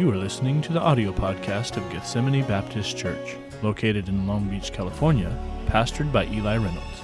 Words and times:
You 0.00 0.10
are 0.10 0.16
listening 0.16 0.62
to 0.62 0.72
the 0.72 0.80
audio 0.80 1.12
podcast 1.12 1.76
of 1.76 1.86
Gethsemane 1.92 2.42
Baptist 2.46 2.96
Church, 2.96 3.36
located 3.62 4.08
in 4.08 4.26
Long 4.26 4.48
Beach, 4.48 4.72
California, 4.72 5.30
pastored 5.66 6.10
by 6.10 6.24
Eli 6.24 6.56
Reynolds. 6.56 7.00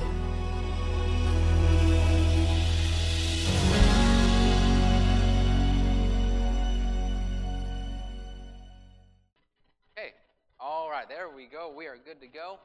Okay, 9.92 10.14
all 10.58 10.88
right, 10.88 11.06
there 11.06 11.28
we 11.28 11.44
go. 11.44 11.70
We 11.76 11.86
are 11.88 11.98
good 12.02 12.22
to 12.22 12.26
go. 12.26 12.58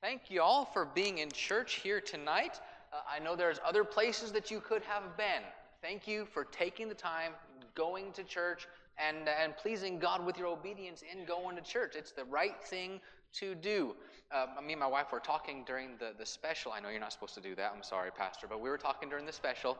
Thank 0.00 0.30
you 0.30 0.42
all 0.42 0.64
for 0.64 0.84
being 0.84 1.18
in 1.18 1.32
church 1.32 1.80
here 1.82 2.00
tonight. 2.00 2.60
Uh, 2.92 2.98
I 3.10 3.18
know 3.18 3.34
there's 3.34 3.58
other 3.66 3.82
places 3.82 4.30
that 4.30 4.48
you 4.48 4.60
could 4.60 4.82
have 4.82 5.16
been. 5.16 5.42
Thank 5.82 6.06
you 6.06 6.24
for 6.24 6.44
taking 6.44 6.88
the 6.88 6.94
time, 6.94 7.32
going 7.74 8.12
to 8.12 8.22
church, 8.22 8.68
and, 8.98 9.28
and 9.28 9.56
pleasing 9.56 9.98
God 9.98 10.24
with 10.24 10.38
your 10.38 10.48
obedience 10.48 11.02
in 11.02 11.24
going 11.24 11.56
to 11.56 11.62
church. 11.62 11.94
It's 11.96 12.12
the 12.12 12.24
right 12.24 12.62
thing 12.64 13.00
to 13.34 13.54
do. 13.54 13.94
Uh, 14.32 14.46
me 14.64 14.72
and 14.72 14.80
my 14.80 14.86
wife 14.86 15.12
were 15.12 15.20
talking 15.20 15.62
during 15.66 15.90
the, 15.98 16.12
the 16.18 16.26
special. 16.26 16.72
I 16.72 16.80
know 16.80 16.88
you're 16.88 17.00
not 17.00 17.12
supposed 17.12 17.34
to 17.34 17.40
do 17.40 17.54
that. 17.56 17.72
I'm 17.74 17.82
sorry, 17.82 18.10
Pastor. 18.10 18.46
But 18.48 18.60
we 18.60 18.68
were 18.68 18.78
talking 18.78 19.08
during 19.08 19.26
the 19.26 19.32
special, 19.32 19.78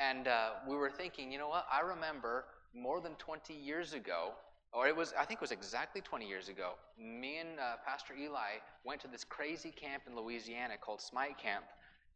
and 0.00 0.28
uh, 0.28 0.50
we 0.68 0.76
were 0.76 0.90
thinking, 0.90 1.32
you 1.32 1.38
know 1.38 1.48
what? 1.48 1.66
I 1.72 1.80
remember 1.80 2.44
more 2.74 3.00
than 3.00 3.14
20 3.14 3.54
years 3.54 3.94
ago, 3.94 4.32
or 4.72 4.86
it 4.86 4.94
was, 4.94 5.14
I 5.18 5.24
think 5.24 5.38
it 5.38 5.40
was 5.40 5.52
exactly 5.52 6.02
20 6.02 6.28
years 6.28 6.48
ago, 6.48 6.72
me 6.98 7.38
and 7.38 7.58
uh, 7.58 7.76
Pastor 7.86 8.14
Eli 8.14 8.60
went 8.84 9.00
to 9.02 9.08
this 9.08 9.24
crazy 9.24 9.70
camp 9.70 10.02
in 10.06 10.14
Louisiana 10.14 10.74
called 10.78 11.00
Smite 11.00 11.38
Camp. 11.38 11.64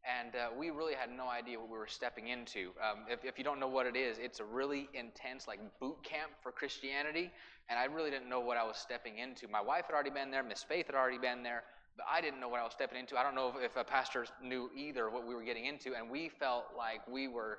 And 0.04 0.34
uh, 0.34 0.48
we 0.59 0.70
really 0.70 0.95
had 0.95 1.10
no 1.14 1.28
idea 1.28 1.59
what 1.59 1.68
we 1.68 1.77
were 1.77 1.86
stepping 1.86 2.28
into. 2.28 2.70
Um, 2.80 3.04
if, 3.09 3.24
if 3.24 3.36
you 3.36 3.45
don't 3.45 3.60
know 3.60 3.68
what 3.68 3.86
it 3.86 3.96
is, 3.96 4.16
it's 4.18 4.40
a 4.40 4.45
really 4.45 4.88
intense, 4.95 5.46
like 5.46 5.60
boot 5.78 6.02
camp 6.02 6.30
for 6.42 6.52
Christianity. 6.52 7.30
And 7.68 7.79
I 7.79 7.84
really 7.84 8.10
didn't 8.10 8.28
know 8.28 8.40
what 8.40 8.56
I 8.56 8.65
was 8.65 8.78
stepping 8.78 9.18
into. 9.18 9.46
My 9.46 9.60
wife 9.60 9.87
had 9.87 9.95
already 9.95 10.10
been 10.10 10.30
there, 10.30 10.43
Miss 10.43 10.62
Faith 10.62 10.87
had 10.87 10.95
already 10.95 11.18
been 11.18 11.43
there, 11.43 11.65
but 11.96 12.06
I 12.10 12.21
didn't 12.23 12.40
know 12.40 12.48
what 12.48 12.60
I 12.60 12.65
was 12.65 12.73
stepping 12.73 12.98
into. 12.98 13.18
I 13.18 13.23
don't 13.23 13.34
know 13.34 13.52
if, 13.56 13.73
if 13.73 13.76
a 13.76 13.84
pastor 13.84 14.26
knew 14.43 14.71
either 14.74 15.10
what 15.10 15.26
we 15.26 15.34
were 15.34 15.43
getting 15.43 15.66
into. 15.66 15.95
And 15.95 16.10
we 16.10 16.30
felt 16.30 16.65
like 16.76 17.06
we 17.06 17.28
were 17.28 17.59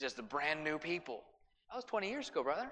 just 0.00 0.26
brand 0.28 0.64
new 0.64 0.78
people. 0.78 1.22
That 1.70 1.76
was 1.76 1.84
20 1.84 2.08
years 2.08 2.28
ago, 2.30 2.42
brother. 2.42 2.70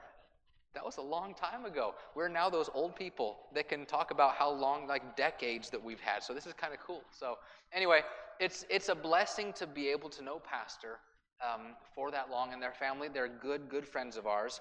That 0.74 0.84
was 0.84 0.96
a 0.96 1.02
long 1.02 1.34
time 1.34 1.66
ago. 1.66 1.94
We're 2.14 2.28
now 2.28 2.48
those 2.48 2.70
old 2.72 2.96
people 2.96 3.38
that 3.54 3.68
can 3.68 3.84
talk 3.84 4.10
about 4.10 4.34
how 4.34 4.50
long, 4.50 4.86
like 4.86 5.16
decades, 5.16 5.68
that 5.70 5.82
we've 5.82 6.00
had. 6.00 6.22
So 6.22 6.32
this 6.32 6.46
is 6.46 6.54
kind 6.54 6.72
of 6.72 6.80
cool. 6.80 7.02
So, 7.10 7.36
anyway, 7.72 8.00
it's, 8.40 8.64
it's 8.70 8.88
a 8.88 8.94
blessing 8.94 9.52
to 9.54 9.66
be 9.66 9.88
able 9.88 10.08
to 10.10 10.24
know 10.24 10.38
Pastor 10.38 10.98
um, 11.42 11.74
for 11.94 12.10
that 12.10 12.30
long 12.30 12.52
and 12.54 12.62
their 12.62 12.72
family. 12.72 13.08
They're 13.12 13.28
good, 13.28 13.68
good 13.68 13.86
friends 13.86 14.16
of 14.16 14.26
ours. 14.26 14.60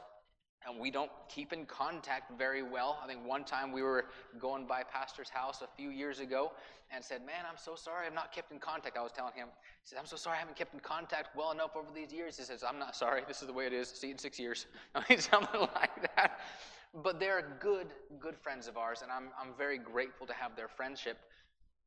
And 0.68 0.80
we 0.80 0.92
don't 0.92 1.10
keep 1.28 1.54
in 1.54 1.66
contact 1.66 2.38
very 2.38 2.62
well. 2.62 3.00
I 3.04 3.08
think 3.08 3.26
one 3.26 3.44
time 3.44 3.72
we 3.72 3.82
were 3.82 4.06
going 4.40 4.68
by 4.68 4.84
Pastor's 4.84 5.30
house 5.30 5.64
a 5.64 5.68
few 5.76 5.90
years 5.90 6.20
ago 6.20 6.52
and 6.94 7.04
said, 7.04 7.26
Man, 7.26 7.46
I'm 7.50 7.58
so 7.58 7.74
sorry 7.76 8.06
I've 8.06 8.14
not 8.14 8.32
kept 8.32 8.52
in 8.52 8.60
contact. 8.60 8.96
I 8.96 9.02
was 9.02 9.12
telling 9.12 9.34
him, 9.34 9.48
He 9.82 9.90
said, 9.90 9.98
I'm 9.98 10.06
so 10.06 10.18
sorry 10.18 10.36
I 10.38 10.40
haven't 10.40 10.56
kept 10.56 10.74
in 10.76 10.80
contact 10.80 11.36
well 11.36 11.52
enough 11.52 11.76
over 11.76 11.88
these 11.94 12.14
years. 12.14 12.38
He 12.38 12.44
says, 12.44 12.64
I'm 12.68 12.78
not 12.78 12.96
sorry. 12.96 13.24
This 13.28 13.42
is 13.42 13.48
the 13.48 13.54
way 13.54 13.66
it 13.66 13.74
is. 13.74 13.88
See 13.88 14.08
you 14.08 14.14
in 14.14 14.20
six 14.20 14.40
years. 14.40 14.68
I 14.96 15.04
mean, 15.10 15.20
something 15.20 15.62
like 15.76 16.16
that. 16.16 16.40
But 17.04 17.20
they're 17.20 17.58
good, 17.60 17.88
good 18.20 18.36
friends 18.38 18.68
of 18.68 18.78
ours, 18.78 19.02
and 19.02 19.12
I'm, 19.12 19.30
I'm 19.40 19.54
very 19.58 19.78
grateful 19.78 20.28
to 20.28 20.34
have 20.34 20.58
their 20.58 20.68
friendship. 20.68 21.18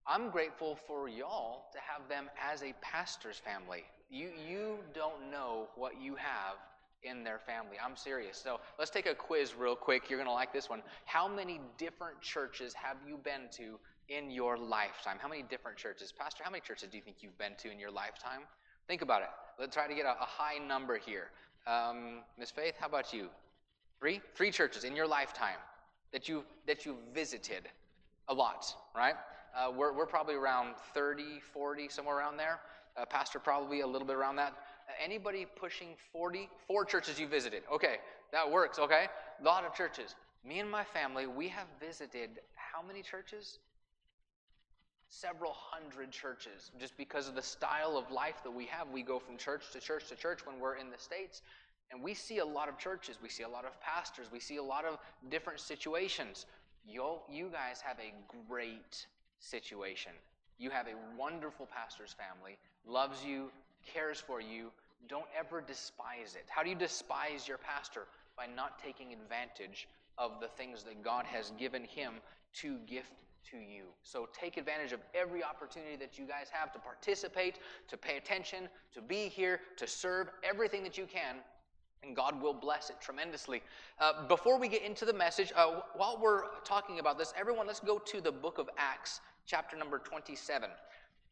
I'm 0.07 0.31
grateful 0.31 0.79
for 0.87 1.09
y'all 1.09 1.67
to 1.73 1.79
have 1.79 2.09
them 2.09 2.31
as 2.43 2.63
a 2.63 2.75
pastor's 2.81 3.39
family. 3.39 3.85
You, 4.11 4.31
you 4.49 4.79
don't 4.95 5.31
know 5.31 5.69
what 5.77 6.01
you 6.01 6.15
have 6.15 6.57
in 7.05 7.25
their 7.25 7.39
family. 7.39 7.77
I'm 7.85 7.97
serious. 7.97 8.37
So 8.37 8.61
let's 8.79 8.91
take 8.91 9.07
a 9.07 9.15
quiz 9.15 9.55
real 9.55 9.77
quick. 9.77 10.09
You're 10.09 10.19
going 10.19 10.29
to 10.29 10.33
like 10.33 10.53
this 10.53 10.69
one. 10.69 10.83
How 11.05 11.29
many 11.29 11.61
different 11.79 12.21
churches 12.21 12.75
have 12.75 12.97
you 13.07 13.19
been 13.23 13.49
to 13.53 13.79
in 14.09 14.31
your 14.31 14.57
lifetime? 14.57 15.19
How 15.21 15.29
many 15.29 15.43
different 15.43 15.77
churches? 15.77 16.13
Pastor, 16.13 16.43
how 16.45 16.51
many 16.51 16.61
churches 16.61 16.89
do 16.91 16.97
you 16.97 17.03
think 17.03 17.19
you've 17.21 17.39
been 17.39 17.55
to 17.59 17.71
in 17.71 17.79
your 17.79 17.91
lifetime? 17.91 18.41
Think 18.87 19.03
about 19.03 19.23
it. 19.23 19.29
Let's 19.59 19.75
try 19.75 19.87
to 19.87 19.95
get 19.95 20.07
a, 20.07 20.13
a 20.13 20.27
high 20.27 20.59
number 20.59 20.99
here. 20.99 21.31
Um, 21.67 22.21
Miss 22.39 22.51
Faith, 22.51 22.75
how 22.79 22.87
about 22.87 23.13
you? 23.13 23.29
Three? 24.01 24.21
Three 24.35 24.51
churches 24.51 24.85
in 24.85 24.95
your 24.95 25.07
lifetime 25.07 25.57
that 26.13 26.29
you 26.29 26.45
that 26.67 26.85
you 26.85 26.97
visited 27.15 27.69
a 28.29 28.35
lot, 28.35 28.75
right? 28.95 29.15
Uh, 29.57 29.71
we're, 29.71 29.93
we're 29.93 30.07
probably 30.07 30.35
around 30.35 30.75
30, 30.95 31.41
40, 31.53 31.89
somewhere 31.89 32.19
around 32.19 32.37
there. 32.37 32.59
Uh, 32.97 33.05
pastor 33.05 33.39
probably 33.39 33.81
a 33.81 33.87
little 33.87 34.07
bit 34.07 34.17
around 34.17 34.37
that. 34.37 34.53
Anybody 35.03 35.47
pushing 35.57 35.89
40? 36.13 36.49
Four 36.67 36.85
churches 36.85 37.19
you 37.19 37.27
visited. 37.27 37.63
Okay, 37.73 37.97
that 38.33 38.51
works, 38.51 38.79
okay? 38.79 39.07
A 39.41 39.45
lot 39.45 39.65
of 39.65 39.75
churches. 39.75 40.15
Me 40.47 40.61
and 40.61 40.71
my 40.71 40.85
family, 40.85 41.27
we 41.27 41.49
have 41.49 41.67
visited 41.81 42.41
how 42.55 42.83
many 42.87 43.03
churches? 43.03 43.59
Several 45.09 45.53
hundred 45.55 46.11
churches. 46.11 46.71
Just 46.79 46.97
because 46.97 47.29
of 47.29 47.35
the 47.35 47.43
style 47.43 47.97
of 47.97 48.11
life 48.11 48.43
that 48.43 48.51
we 48.51 48.67
have, 48.67 48.89
we 48.91 49.03
go 49.03 49.19
from 49.19 49.37
church 49.37 49.71
to 49.73 49.81
church 49.81 50.09
to 50.09 50.17
church 50.17 50.47
when 50.47 50.59
we're 50.59 50.77
in 50.77 50.91
the 50.91 50.99
States. 50.99 51.43
And 51.91 52.03
we 52.03 52.15
see 52.15 52.39
a 52.39 52.45
lot 52.45 52.69
of 52.69 52.79
churches, 52.79 53.19
we 53.23 53.29
see 53.29 53.45
a 53.45 53.49
lot 53.49 53.65
of 53.65 53.81
pastors, 53.81 54.27
we 54.33 54.41
see 54.41 54.57
a 54.57 54.63
lot 54.63 54.85
of 54.85 54.99
different 55.31 55.61
situations. 55.61 56.47
you 56.87 57.21
you 57.31 57.49
guys 57.53 57.81
have 57.81 57.99
a 57.99 58.13
great 58.49 59.07
situation. 59.39 60.13
You 60.59 60.71
have 60.71 60.87
a 60.87 60.97
wonderful 61.19 61.67
pastor's 61.67 62.15
family, 62.15 62.59
loves 62.87 63.25
you, 63.25 63.51
cares 63.93 64.21
for 64.21 64.41
you. 64.41 64.71
Don't 65.09 65.27
ever 65.39 65.61
despise 65.61 66.35
it. 66.35 66.45
How 66.49 66.63
do 66.63 66.71
you 66.71 66.77
despise 66.77 67.47
your 67.47 67.59
pastor? 67.59 68.07
By 68.37 68.47
not 68.47 68.79
taking 68.83 69.13
advantage 69.13 69.89
of 70.19 70.41
the 70.41 70.49
things 70.49 70.83
that 70.85 71.03
God 71.03 71.25
has 71.27 71.53
given 71.59 71.85
him 71.85 72.15
to 72.55 72.79
gift 72.87 73.13
to 73.51 73.57
you. 73.59 73.85
So 74.03 74.29
take 74.33 74.57
advantage 74.57 74.93
of 74.93 75.01
every 75.15 75.45
opportunity 75.45 75.97
that 75.97 76.19
you 76.19 76.27
guys 76.27 76.47
have 76.51 76.73
to 76.73 76.79
participate, 76.79 77.59
to 77.89 77.97
pay 77.97 78.17
attention, 78.17 78.69
to 78.95 79.03
be 79.03 79.29
here, 79.29 79.61
to 79.77 79.87
serve, 79.87 80.29
everything 80.43 80.83
that 80.83 80.97
you 80.97 81.07
can 81.07 81.37
and 82.05 82.15
God 82.15 82.41
will 82.41 82.55
bless 82.55 82.91
it 82.91 82.97
tremendously. 83.01 83.63
Uh, 83.99 84.27
before 84.29 84.59
we 84.59 84.69
get 84.69 84.83
into 84.83 85.05
the 85.05 85.13
message, 85.13 85.53
uh, 85.57 85.81
while 85.95 86.19
we're 86.21 86.43
talking 86.65 86.99
about 86.99 87.19
this, 87.19 87.33
everyone, 87.39 87.67
let's 87.67 87.81
go 87.81 87.99
to 87.99 88.21
the 88.21 88.33
book 88.33 88.59
of 88.59 88.69
Acts, 88.77 89.21
chapter 89.47 89.77
number 89.77 89.99
27. 89.99 90.69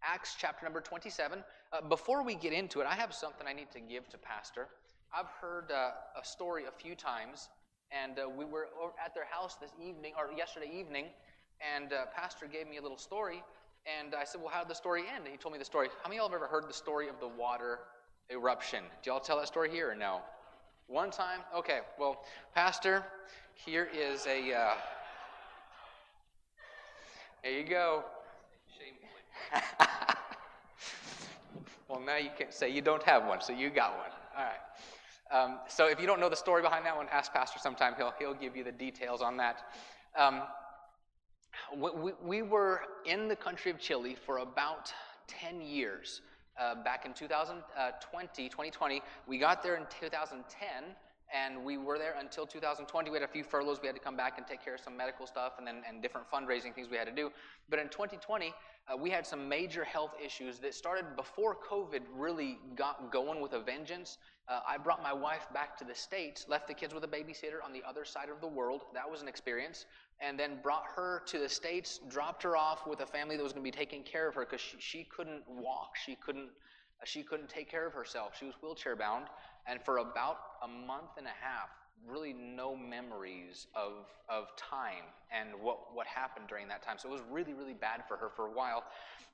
Acts 0.05 0.35
chapter 0.39 0.65
number 0.65 0.81
27. 0.81 1.45
Uh, 1.73 1.81
before 1.89 2.25
we 2.25 2.35
get 2.35 2.53
into 2.53 2.81
it, 2.81 2.87
I 2.87 2.95
have 2.95 3.15
something 3.15 3.47
I 3.47 3.53
need 3.53 3.71
to 3.73 3.81
give 3.81 4.09
to 4.11 4.19
Pastor. 4.19 4.69
I've 5.17 5.29
heard 5.41 5.71
uh, 5.71 5.91
a 6.21 6.25
story 6.25 6.65
a 6.65 6.73
few 6.73 6.95
times, 6.95 7.49
and 7.91 8.19
uh, 8.19 8.29
we 8.29 8.45
were 8.45 8.69
at 9.05 9.15
their 9.15 9.27
house 9.27 9.57
this 9.57 9.71
evening, 9.81 10.15
or 10.19 10.37
yesterday 10.37 10.71
evening, 10.73 11.07
and 11.77 11.93
uh, 11.93 12.07
Pastor 12.15 12.47
gave 12.47 12.69
me 12.69 12.79
a 12.79 12.83
little 12.83 12.99
story, 12.99 13.45
and 13.87 14.15
I 14.15 14.25
said, 14.25 14.41
Well, 14.41 14.51
how 14.51 14.61
did 14.61 14.71
the 14.71 14.75
story 14.75 15.03
end? 15.03 15.25
And 15.25 15.29
he 15.29 15.37
told 15.37 15.53
me 15.53 15.59
the 15.59 15.65
story. 15.65 15.89
How 16.03 16.09
many 16.09 16.19
of 16.19 16.23
y'all 16.23 16.31
have 16.31 16.37
ever 16.37 16.47
heard 16.47 16.69
the 16.69 16.75
story 16.75 17.09
of 17.09 17.21
the 17.21 17.29
water 17.29 17.81
eruption? 18.31 18.83
Do 19.03 19.11
y'all 19.11 19.21
tell 19.21 19.39
that 19.39 19.47
story 19.47 19.71
here 19.71 19.91
or 19.91 19.95
no? 19.95 20.21
One 20.89 21.11
time? 21.11 21.41
Okay, 21.57 21.81
well, 21.99 22.25
Pastor, 22.55 23.05
here 23.55 23.89
is 23.95 24.27
a. 24.27 24.53
Uh, 24.53 24.75
there 27.43 27.53
you 27.53 27.65
go. 27.65 28.05
well, 31.89 32.01
now 32.01 32.17
you 32.17 32.31
can't 32.37 32.53
say 32.53 32.69
you 32.71 32.83
don't 32.83 33.03
have 33.03 33.27
one, 33.27 33.41
so 33.41 33.53
you 33.53 33.71
got 33.71 33.97
one. 33.97 34.11
All 34.37 34.45
right. 34.45 34.61
Um, 35.33 35.59
so 35.67 35.89
if 35.89 36.01
you 36.01 36.07
don't 36.07 36.21
know 36.21 36.29
the 36.29 36.37
story 36.37 36.63
behind 36.63 36.85
that 36.85 36.97
one, 36.97 37.07
ask 37.11 37.33
Pastor 37.33 37.59
sometime. 37.59 37.95
He'll, 37.97 38.13
he'll 38.19 38.35
give 38.35 38.57
you 38.57 38.65
the 38.65 38.73
details 38.73 39.23
on 39.23 39.37
that. 39.39 39.65
Um, 40.17 40.43
we, 41.77 42.13
we 42.23 42.43
were 42.43 42.83
in 43.07 43.29
the 43.29 43.37
country 43.37 43.71
of 43.71 43.79
Chile 43.79 44.17
for 44.27 44.39
about 44.39 44.93
10 45.29 45.61
years. 45.61 46.23
Uh, 46.61 46.75
back 46.83 47.07
in 47.07 47.15
2020, 47.15 48.49
2020, 48.49 49.03
we 49.27 49.39
got 49.39 49.63
there 49.63 49.77
in 49.77 49.85
2010, 50.01 50.85
and 51.33 51.65
we 51.65 51.79
were 51.79 51.99
there 51.99 52.15
until 52.19 52.47
2020. 52.47 53.11
We 53.11 53.17
had 53.17 53.29
a 53.29 53.33
few 53.33 53.45
furloughs. 53.45 53.81
We 53.81 53.87
had 53.87 53.97
to 53.97 54.03
come 54.03 54.17
back 54.17 54.39
and 54.39 54.47
take 54.47 54.63
care 54.65 54.75
of 54.75 54.81
some 54.81 54.97
medical 54.97 55.27
stuff 55.27 55.55
and 55.59 55.67
then 55.67 55.83
and 55.89 56.03
different 56.03 56.31
fundraising 56.31 56.75
things 56.75 56.89
we 56.91 56.97
had 56.97 57.07
to 57.07 57.15
do. 57.15 57.31
But 57.69 57.79
in 57.79 57.89
2020, 57.89 58.53
uh, 58.89 58.97
we 58.97 59.11
had 59.11 59.27
some 59.27 59.49
major 59.49 59.85
health 59.85 60.13
issues 60.23 60.59
that 60.59 60.75
started 60.75 61.17
before 61.17 61.57
COVID 61.57 62.01
really 62.15 62.59
got 62.75 63.13
going 63.13 63.41
with 63.41 63.53
a 63.53 63.61
vengeance. 63.61 64.19
Uh, 64.49 64.61
I 64.67 64.77
brought 64.77 65.03
my 65.03 65.13
wife 65.13 65.47
back 65.55 65.79
to 65.79 65.85
the 65.85 65.95
States, 65.95 66.47
left 66.49 66.67
the 66.67 66.75
kids 66.75 66.93
with 66.93 67.05
a 67.05 67.09
babysitter 67.09 67.65
on 67.65 67.73
the 67.73 67.83
other 67.89 68.05
side 68.05 68.29
of 68.29 68.41
the 68.41 68.49
world. 68.49 68.83
That 68.93 69.09
was 69.09 69.23
an 69.23 69.29
experience. 69.29 69.87
And 70.21 70.39
then 70.39 70.59
brought 70.63 70.85
her 70.97 71.23
to 71.27 71.39
the 71.39 71.49
States, 71.49 72.01
dropped 72.09 72.43
her 72.43 72.57
off 72.57 72.87
with 72.87 73.01
a 73.01 73.07
family 73.07 73.37
that 73.37 73.43
was 73.43 73.53
going 73.53 73.65
to 73.65 73.71
be 73.71 73.77
taking 73.77 74.03
care 74.03 74.29
of 74.29 74.35
her 74.35 74.45
because 74.45 74.61
she, 74.61 74.77
she 74.79 75.05
couldn't 75.05 75.43
walk. 75.49 75.97
She 76.05 76.17
couldn't, 76.17 76.51
she 77.05 77.23
couldn't 77.23 77.49
take 77.49 77.71
care 77.71 77.87
of 77.87 77.95
herself. 77.95 78.37
She 78.39 78.45
was 78.45 78.55
wheelchair 78.63 78.97
bound. 78.97 79.27
And 79.67 79.81
for 79.83 79.99
about 79.99 80.39
a 80.63 80.69
month 80.69 81.17
and 81.19 81.27
a 81.27 81.37
half, 81.41 81.69
really 82.07 82.33
no 82.33 82.77
memories 82.77 83.67
of, 83.75 84.07
of 84.29 84.57
time 84.57 85.05
and 85.31 85.51
what, 85.61 85.95
what 85.95 86.07
happened 86.07 86.47
during 86.49 86.69
that 86.69 86.83
time. 86.83 86.97
So 86.99 87.09
it 87.09 87.13
was 87.13 87.23
really, 87.31 87.55
really 87.55 87.75
bad 87.75 88.03
for 88.09 88.17
her 88.17 88.29
for 88.35 88.47
a 88.47 88.53
while. 88.53 88.85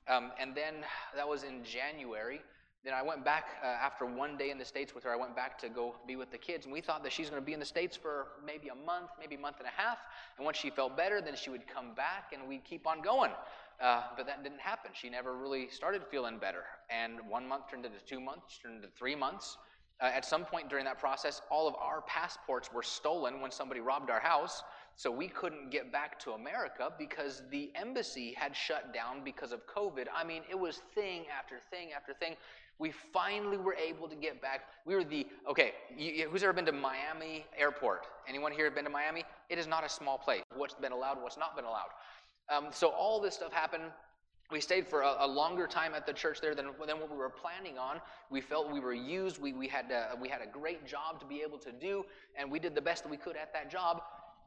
Um, 0.07 0.31
and 0.39 0.55
then 0.55 0.75
that 1.15 1.27
was 1.27 1.43
in 1.43 1.63
January. 1.63 2.41
Then 2.83 2.93
I 2.93 3.01
went 3.01 3.25
back 3.25 3.45
uh, 3.61 3.67
after 3.67 4.05
one 4.05 4.37
day 4.37 4.51
in 4.51 4.57
the 4.57 4.63
States 4.65 4.95
with 4.95 5.03
her. 5.03 5.11
I 5.11 5.17
went 5.17 5.35
back 5.35 5.57
to 5.59 5.69
go 5.69 5.95
be 6.07 6.15
with 6.15 6.31
the 6.31 6.37
kids, 6.37 6.65
and 6.65 6.71
we 6.71 6.79
thought 6.79 7.03
that 7.03 7.11
she's 7.11 7.29
going 7.29 7.41
to 7.41 7.45
be 7.45 7.51
in 7.51 7.59
the 7.59 7.65
States 7.65 7.97
for 7.97 8.27
maybe 8.45 8.69
a 8.69 8.75
month, 8.75 9.09
maybe 9.19 9.35
a 9.35 9.39
month 9.39 9.57
and 9.59 9.67
a 9.67 9.81
half. 9.81 9.97
And 10.37 10.45
once 10.45 10.57
she 10.57 10.69
felt 10.69 10.95
better, 10.95 11.19
then 11.19 11.35
she 11.35 11.49
would 11.49 11.67
come 11.67 11.93
back 11.93 12.31
and 12.33 12.47
we'd 12.47 12.63
keep 12.63 12.87
on 12.87 13.01
going. 13.01 13.31
Uh, 13.81 14.03
but 14.15 14.25
that 14.27 14.43
didn't 14.43 14.61
happen. 14.61 14.91
She 14.93 15.09
never 15.09 15.35
really 15.35 15.67
started 15.69 16.03
feeling 16.09 16.37
better. 16.37 16.63
And 16.89 17.19
one 17.27 17.47
month 17.47 17.69
turned 17.69 17.85
into 17.85 17.99
two 18.05 18.19
months, 18.19 18.57
turned 18.61 18.77
into 18.77 18.89
three 18.97 19.15
months. 19.15 19.57
Uh, 20.01 20.05
at 20.05 20.25
some 20.25 20.45
point 20.45 20.69
during 20.69 20.85
that 20.85 20.97
process, 20.99 21.41
all 21.51 21.67
of 21.67 21.75
our 21.75 22.01
passports 22.01 22.71
were 22.73 22.83
stolen 22.83 23.41
when 23.41 23.51
somebody 23.51 23.81
robbed 23.81 24.09
our 24.09 24.19
house. 24.19 24.63
So 24.95 25.09
we 25.09 25.27
couldn't 25.29 25.71
get 25.71 25.91
back 25.91 26.19
to 26.19 26.31
America 26.31 26.91
because 26.97 27.43
the 27.51 27.71
embassy 27.75 28.33
had 28.37 28.55
shut 28.55 28.93
down 28.93 29.23
because 29.23 29.51
of 29.51 29.65
COVID. 29.65 30.07
I 30.13 30.23
mean, 30.25 30.41
it 30.49 30.59
was 30.59 30.81
thing 30.93 31.23
after 31.37 31.55
thing 31.71 31.89
after 31.95 32.13
thing. 32.13 32.35
We 32.79 32.91
finally 32.91 33.57
were 33.57 33.75
able 33.75 34.07
to 34.07 34.15
get 34.15 34.41
back. 34.41 34.61
We 34.85 34.95
were 34.95 35.03
the, 35.03 35.27
okay, 35.49 35.73
you, 35.97 36.29
who's 36.29 36.43
ever 36.43 36.53
been 36.53 36.65
to 36.65 36.71
Miami 36.71 37.45
Airport? 37.57 38.07
Anyone 38.27 38.53
here 38.53 38.69
been 38.71 38.85
to 38.85 38.89
Miami? 38.89 39.23
It 39.49 39.57
is 39.57 39.67
not 39.67 39.85
a 39.85 39.89
small 39.89 40.17
place. 40.17 40.43
What's 40.55 40.75
been 40.75 40.93
allowed, 40.93 41.21
what's 41.21 41.37
not 41.37 41.55
been 41.55 41.65
allowed. 41.65 41.89
Um, 42.49 42.67
so 42.71 42.89
all 42.89 43.21
this 43.21 43.35
stuff 43.35 43.53
happened. 43.53 43.83
We 44.51 44.61
stayed 44.61 44.87
for 44.87 45.01
a, 45.01 45.17
a, 45.19 45.27
longer 45.27 45.67
time 45.67 45.93
at 45.93 46.07
the 46.07 46.13
church 46.13 46.41
there 46.41 46.55
than, 46.55 46.71
than 46.87 46.99
what 46.99 47.11
we 47.11 47.17
were 47.17 47.29
planning 47.29 47.77
on. 47.77 48.01
We 48.31 48.41
felt 48.41 48.71
we 48.71 48.79
were 48.79 48.95
used. 48.95 49.39
We, 49.39 49.53
we, 49.53 49.67
had, 49.67 49.91
uh, 49.91 50.15
we 50.19 50.27
had 50.27 50.41
a 50.41 50.47
great 50.47 50.87
job 50.87 51.19
to 51.19 51.25
be 51.27 51.41
able 51.41 51.59
to 51.59 51.71
do, 51.71 52.03
and 52.35 52.49
we 52.51 52.57
did 52.57 52.73
the 52.73 52.81
best 52.81 53.03
that 53.03 53.09
we 53.09 53.17
could 53.17 53.35
at 53.35 53.53
that 53.53 53.69
job. 53.69 54.01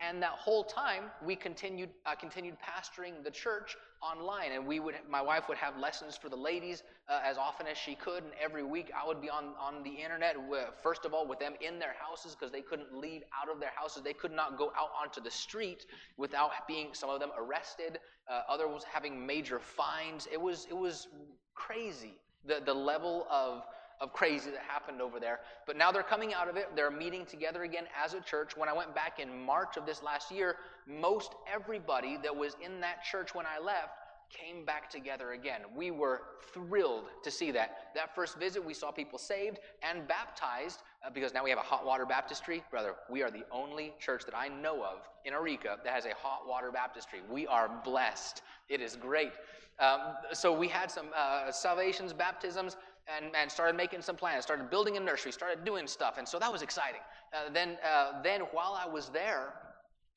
And 0.06 0.20
that 0.22 0.32
whole 0.32 0.64
time, 0.64 1.04
we 1.24 1.36
continued 1.36 1.90
uh, 2.06 2.16
continued 2.16 2.56
pastoring 2.60 3.22
the 3.22 3.30
church 3.30 3.76
online, 4.02 4.50
and 4.52 4.66
we 4.66 4.80
would 4.80 4.96
my 5.08 5.22
wife 5.22 5.48
would 5.48 5.58
have 5.58 5.76
lessons 5.78 6.16
for 6.16 6.28
the 6.28 6.36
ladies 6.36 6.82
uh, 7.08 7.20
as 7.24 7.38
often 7.38 7.68
as 7.68 7.78
she 7.78 7.94
could, 7.94 8.24
and 8.24 8.32
every 8.42 8.64
week 8.64 8.90
I 9.00 9.06
would 9.06 9.20
be 9.20 9.30
on 9.30 9.54
on 9.60 9.84
the 9.84 9.90
internet. 9.90 10.36
First 10.82 11.04
of 11.04 11.14
all, 11.14 11.26
with 11.26 11.38
them 11.38 11.54
in 11.60 11.78
their 11.78 11.94
houses 11.98 12.34
because 12.34 12.50
they 12.50 12.62
couldn't 12.62 12.92
leave 12.96 13.22
out 13.40 13.48
of 13.48 13.60
their 13.60 13.72
houses. 13.76 14.02
They 14.02 14.12
could 14.12 14.32
not 14.32 14.58
go 14.58 14.72
out 14.76 14.90
onto 15.00 15.20
the 15.20 15.30
street 15.30 15.86
without 16.16 16.50
being 16.66 16.88
some 16.94 17.08
of 17.08 17.20
them 17.20 17.30
arrested, 17.38 18.00
uh, 18.28 18.40
others 18.48 18.82
having 18.82 19.24
major 19.24 19.60
fines. 19.60 20.26
It 20.32 20.40
was 20.40 20.66
it 20.68 20.76
was 20.76 21.06
crazy 21.54 22.14
the 22.44 22.60
the 22.64 22.74
level 22.74 23.26
of 23.30 23.62
of 24.02 24.12
crazy 24.12 24.50
that 24.50 24.60
happened 24.60 25.00
over 25.00 25.20
there. 25.20 25.40
But 25.64 25.76
now 25.76 25.92
they're 25.92 26.02
coming 26.02 26.34
out 26.34 26.48
of 26.48 26.56
it. 26.56 26.68
They're 26.74 26.90
meeting 26.90 27.24
together 27.24 27.62
again 27.62 27.84
as 28.04 28.14
a 28.14 28.20
church. 28.20 28.56
When 28.56 28.68
I 28.68 28.72
went 28.72 28.94
back 28.94 29.20
in 29.20 29.44
March 29.46 29.76
of 29.76 29.86
this 29.86 30.02
last 30.02 30.32
year, 30.32 30.56
most 30.86 31.32
everybody 31.50 32.18
that 32.22 32.36
was 32.36 32.56
in 32.60 32.80
that 32.80 33.04
church 33.04 33.34
when 33.34 33.46
I 33.46 33.64
left 33.64 33.92
came 34.28 34.64
back 34.64 34.90
together 34.90 35.32
again. 35.32 35.60
We 35.76 35.90
were 35.90 36.22
thrilled 36.52 37.04
to 37.22 37.30
see 37.30 37.50
that. 37.52 37.92
That 37.94 38.14
first 38.14 38.38
visit, 38.38 38.64
we 38.64 38.74
saw 38.74 38.90
people 38.90 39.18
saved 39.18 39.58
and 39.82 40.08
baptized 40.08 40.82
uh, 41.06 41.10
because 41.10 41.34
now 41.34 41.44
we 41.44 41.50
have 41.50 41.58
a 41.58 41.62
hot 41.62 41.84
water 41.84 42.06
baptistry. 42.06 42.62
Brother, 42.70 42.94
we 43.10 43.22
are 43.22 43.30
the 43.30 43.44
only 43.52 43.92
church 44.00 44.24
that 44.24 44.36
I 44.36 44.48
know 44.48 44.82
of 44.82 45.08
in 45.24 45.34
Arica 45.34 45.78
that 45.84 45.92
has 45.92 46.06
a 46.06 46.14
hot 46.14 46.48
water 46.48 46.72
baptistry. 46.72 47.20
We 47.30 47.46
are 47.46 47.70
blessed. 47.84 48.42
It 48.68 48.80
is 48.80 48.96
great. 48.96 49.32
Um, 49.78 50.00
so 50.32 50.56
we 50.56 50.68
had 50.68 50.90
some 50.90 51.06
uh, 51.16 51.50
salvations, 51.50 52.12
baptisms 52.12 52.76
and, 53.08 53.34
and 53.34 53.50
started 53.50 53.76
making 53.76 54.02
some 54.02 54.16
plans, 54.16 54.44
started 54.44 54.70
building 54.70 54.96
a 54.96 55.00
nursery, 55.00 55.32
started 55.32 55.64
doing 55.64 55.86
stuff. 55.86 56.18
And 56.18 56.28
so 56.28 56.38
that 56.38 56.52
was 56.52 56.62
exciting. 56.62 57.00
Uh, 57.32 57.52
then, 57.52 57.76
uh, 57.84 58.22
then 58.22 58.42
while 58.52 58.78
I 58.80 58.88
was 58.88 59.08
there, 59.08 59.54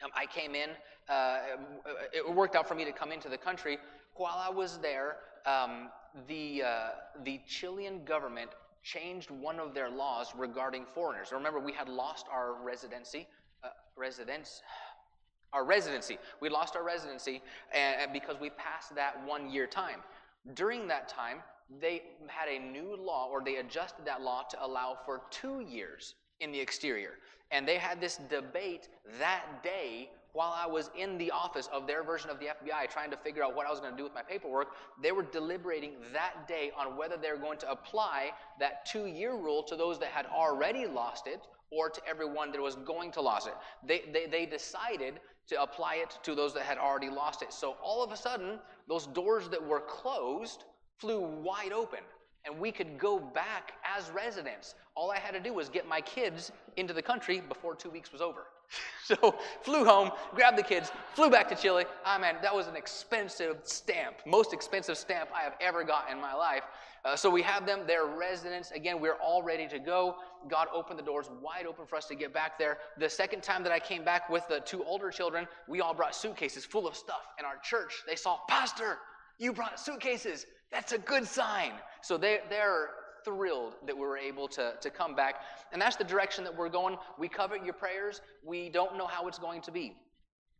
um, 0.03 0.11
I 0.15 0.25
came 0.25 0.55
in. 0.55 0.69
Uh, 1.09 1.39
it 2.13 2.33
worked 2.33 2.55
out 2.55 2.67
for 2.67 2.75
me 2.75 2.85
to 2.85 2.91
come 2.91 3.11
into 3.11 3.29
the 3.29 3.37
country. 3.37 3.77
While 4.15 4.37
I 4.37 4.49
was 4.49 4.77
there, 4.79 5.17
um, 5.45 5.89
the, 6.27 6.63
uh, 6.63 6.89
the 7.23 7.39
Chilean 7.47 8.03
government 8.05 8.51
changed 8.83 9.31
one 9.31 9.59
of 9.59 9.73
their 9.73 9.89
laws 9.89 10.33
regarding 10.35 10.85
foreigners. 10.85 11.31
Remember, 11.31 11.59
we 11.59 11.73
had 11.73 11.89
lost 11.89 12.27
our 12.31 12.53
residency, 12.63 13.27
uh, 13.63 13.69
residence, 13.95 14.61
our 15.53 15.63
residency. 15.63 16.17
We 16.41 16.49
lost 16.49 16.75
our 16.75 16.83
residency 16.83 17.41
and 17.73 18.11
because 18.13 18.35
we 18.39 18.49
passed 18.51 18.93
that 18.95 19.25
one 19.25 19.49
year 19.49 19.65
time. 19.65 20.01
During 20.53 20.87
that 20.89 21.07
time, 21.07 21.37
they 21.81 22.03
had 22.27 22.47
a 22.47 22.59
new 22.59 22.95
law, 22.95 23.27
or 23.29 23.43
they 23.43 23.55
adjusted 23.57 24.05
that 24.05 24.21
law 24.21 24.43
to 24.43 24.63
allow 24.63 24.97
for 25.05 25.23
two 25.31 25.61
years 25.61 26.15
in 26.39 26.51
the 26.51 26.59
exterior. 26.59 27.13
And 27.51 27.67
they 27.67 27.77
had 27.77 27.99
this 28.01 28.19
debate 28.29 28.89
that 29.19 29.63
day 29.63 30.09
while 30.33 30.53
I 30.53 30.67
was 30.67 30.89
in 30.97 31.17
the 31.17 31.31
office 31.31 31.69
of 31.71 31.87
their 31.87 32.03
version 32.03 32.29
of 32.29 32.39
the 32.39 32.47
FBI 32.47 32.89
trying 32.89 33.09
to 33.09 33.17
figure 33.17 33.41
out 33.41 33.55
what 33.55 33.65
I 33.65 33.69
was 33.69 33.79
going 33.79 33.91
to 33.93 33.97
do 33.97 34.03
with 34.03 34.13
my 34.13 34.21
paperwork. 34.21 34.73
They 35.01 35.13
were 35.13 35.23
deliberating 35.23 35.93
that 36.11 36.45
day 36.45 36.71
on 36.77 36.97
whether 36.97 37.15
they 37.15 37.31
were 37.31 37.37
going 37.37 37.57
to 37.59 37.71
apply 37.71 38.31
that 38.59 38.85
two 38.85 39.05
year 39.05 39.33
rule 39.33 39.63
to 39.63 39.77
those 39.77 39.97
that 39.99 40.09
had 40.09 40.25
already 40.25 40.87
lost 40.87 41.27
it 41.27 41.47
or 41.71 41.89
to 41.89 42.01
everyone 42.05 42.51
that 42.51 42.61
was 42.61 42.75
going 42.75 43.11
to 43.13 43.21
lose 43.21 43.47
it. 43.47 43.53
They, 43.87 44.11
they, 44.11 44.25
they 44.25 44.45
decided 44.45 45.21
to 45.47 45.61
apply 45.61 45.95
it 45.95 46.17
to 46.23 46.35
those 46.35 46.53
that 46.53 46.63
had 46.63 46.77
already 46.77 47.09
lost 47.09 47.41
it. 47.41 47.53
So 47.53 47.77
all 47.81 48.03
of 48.03 48.11
a 48.11 48.17
sudden, 48.17 48.59
those 48.89 49.07
doors 49.07 49.47
that 49.49 49.65
were 49.65 49.79
closed 49.79 50.65
flew 50.97 51.21
wide 51.21 51.73
open 51.73 51.99
and 52.45 52.59
we 52.59 52.71
could 52.71 52.97
go 52.97 53.19
back 53.19 53.73
as 53.83 54.09
residents. 54.11 54.75
All 54.95 55.11
I 55.11 55.17
had 55.17 55.33
to 55.33 55.39
do 55.39 55.53
was 55.53 55.67
get 55.67 55.87
my 55.87 55.99
kids 56.01 56.51
into 56.77 56.93
the 56.93 57.01
country 57.01 57.41
before 57.41 57.75
two 57.75 57.89
weeks 57.89 58.11
was 58.11 58.21
over. 58.21 58.45
so 59.03 59.35
flew 59.61 59.83
home, 59.85 60.11
grabbed 60.33 60.57
the 60.57 60.63
kids, 60.63 60.91
flew 61.13 61.29
back 61.29 61.47
to 61.49 61.55
Chile. 61.55 61.85
Ah, 62.05 62.17
man, 62.19 62.35
that 62.41 62.55
was 62.55 62.67
an 62.67 62.75
expensive 62.75 63.57
stamp, 63.63 64.17
most 64.25 64.53
expensive 64.53 64.97
stamp 64.97 65.29
I 65.35 65.41
have 65.41 65.53
ever 65.59 65.83
got 65.83 66.09
in 66.11 66.19
my 66.19 66.33
life. 66.33 66.63
Uh, 67.03 67.15
so 67.15 67.29
we 67.29 67.43
have 67.43 67.67
them, 67.67 67.81
they're 67.85 68.07
residents. 68.07 68.71
Again, 68.71 68.99
we're 68.99 69.15
all 69.15 69.43
ready 69.43 69.67
to 69.67 69.77
go. 69.77 70.15
God 70.47 70.67
opened 70.73 70.97
the 70.97 71.03
doors 71.03 71.29
wide 71.39 71.67
open 71.67 71.85
for 71.85 71.97
us 71.97 72.07
to 72.07 72.15
get 72.15 72.33
back 72.33 72.57
there. 72.57 72.79
The 72.97 73.09
second 73.09 73.43
time 73.43 73.61
that 73.63 73.71
I 73.71 73.79
came 73.79 74.03
back 74.03 74.27
with 74.29 74.47
the 74.47 74.59
two 74.61 74.83
older 74.83 75.11
children, 75.11 75.47
we 75.67 75.81
all 75.81 75.93
brought 75.93 76.15
suitcases 76.15 76.65
full 76.65 76.87
of 76.87 76.95
stuff. 76.95 77.21
In 77.39 77.45
our 77.45 77.57
church, 77.63 78.03
they 78.07 78.15
saw, 78.15 78.39
Pastor, 78.49 78.97
you 79.37 79.53
brought 79.53 79.79
suitcases. 79.79 80.47
That's 80.71 80.91
a 80.91 80.97
good 80.97 81.27
sign. 81.27 81.73
So 82.01 82.17
they, 82.17 82.39
they're 82.49 82.89
thrilled 83.23 83.73
that 83.85 83.95
we 83.95 84.01
were 84.01 84.17
able 84.17 84.47
to, 84.49 84.73
to 84.79 84.89
come 84.89 85.15
back. 85.15 85.35
And 85.73 85.81
that's 85.81 85.95
the 85.95 86.03
direction 86.03 86.43
that 86.43 86.55
we're 86.55 86.69
going. 86.69 86.97
We 87.17 87.27
covet 87.27 87.65
your 87.65 87.73
prayers. 87.73 88.21
We 88.43 88.69
don't 88.69 88.97
know 88.97 89.07
how 89.07 89.27
it's 89.27 89.39
going 89.39 89.61
to 89.63 89.71
be. 89.71 89.95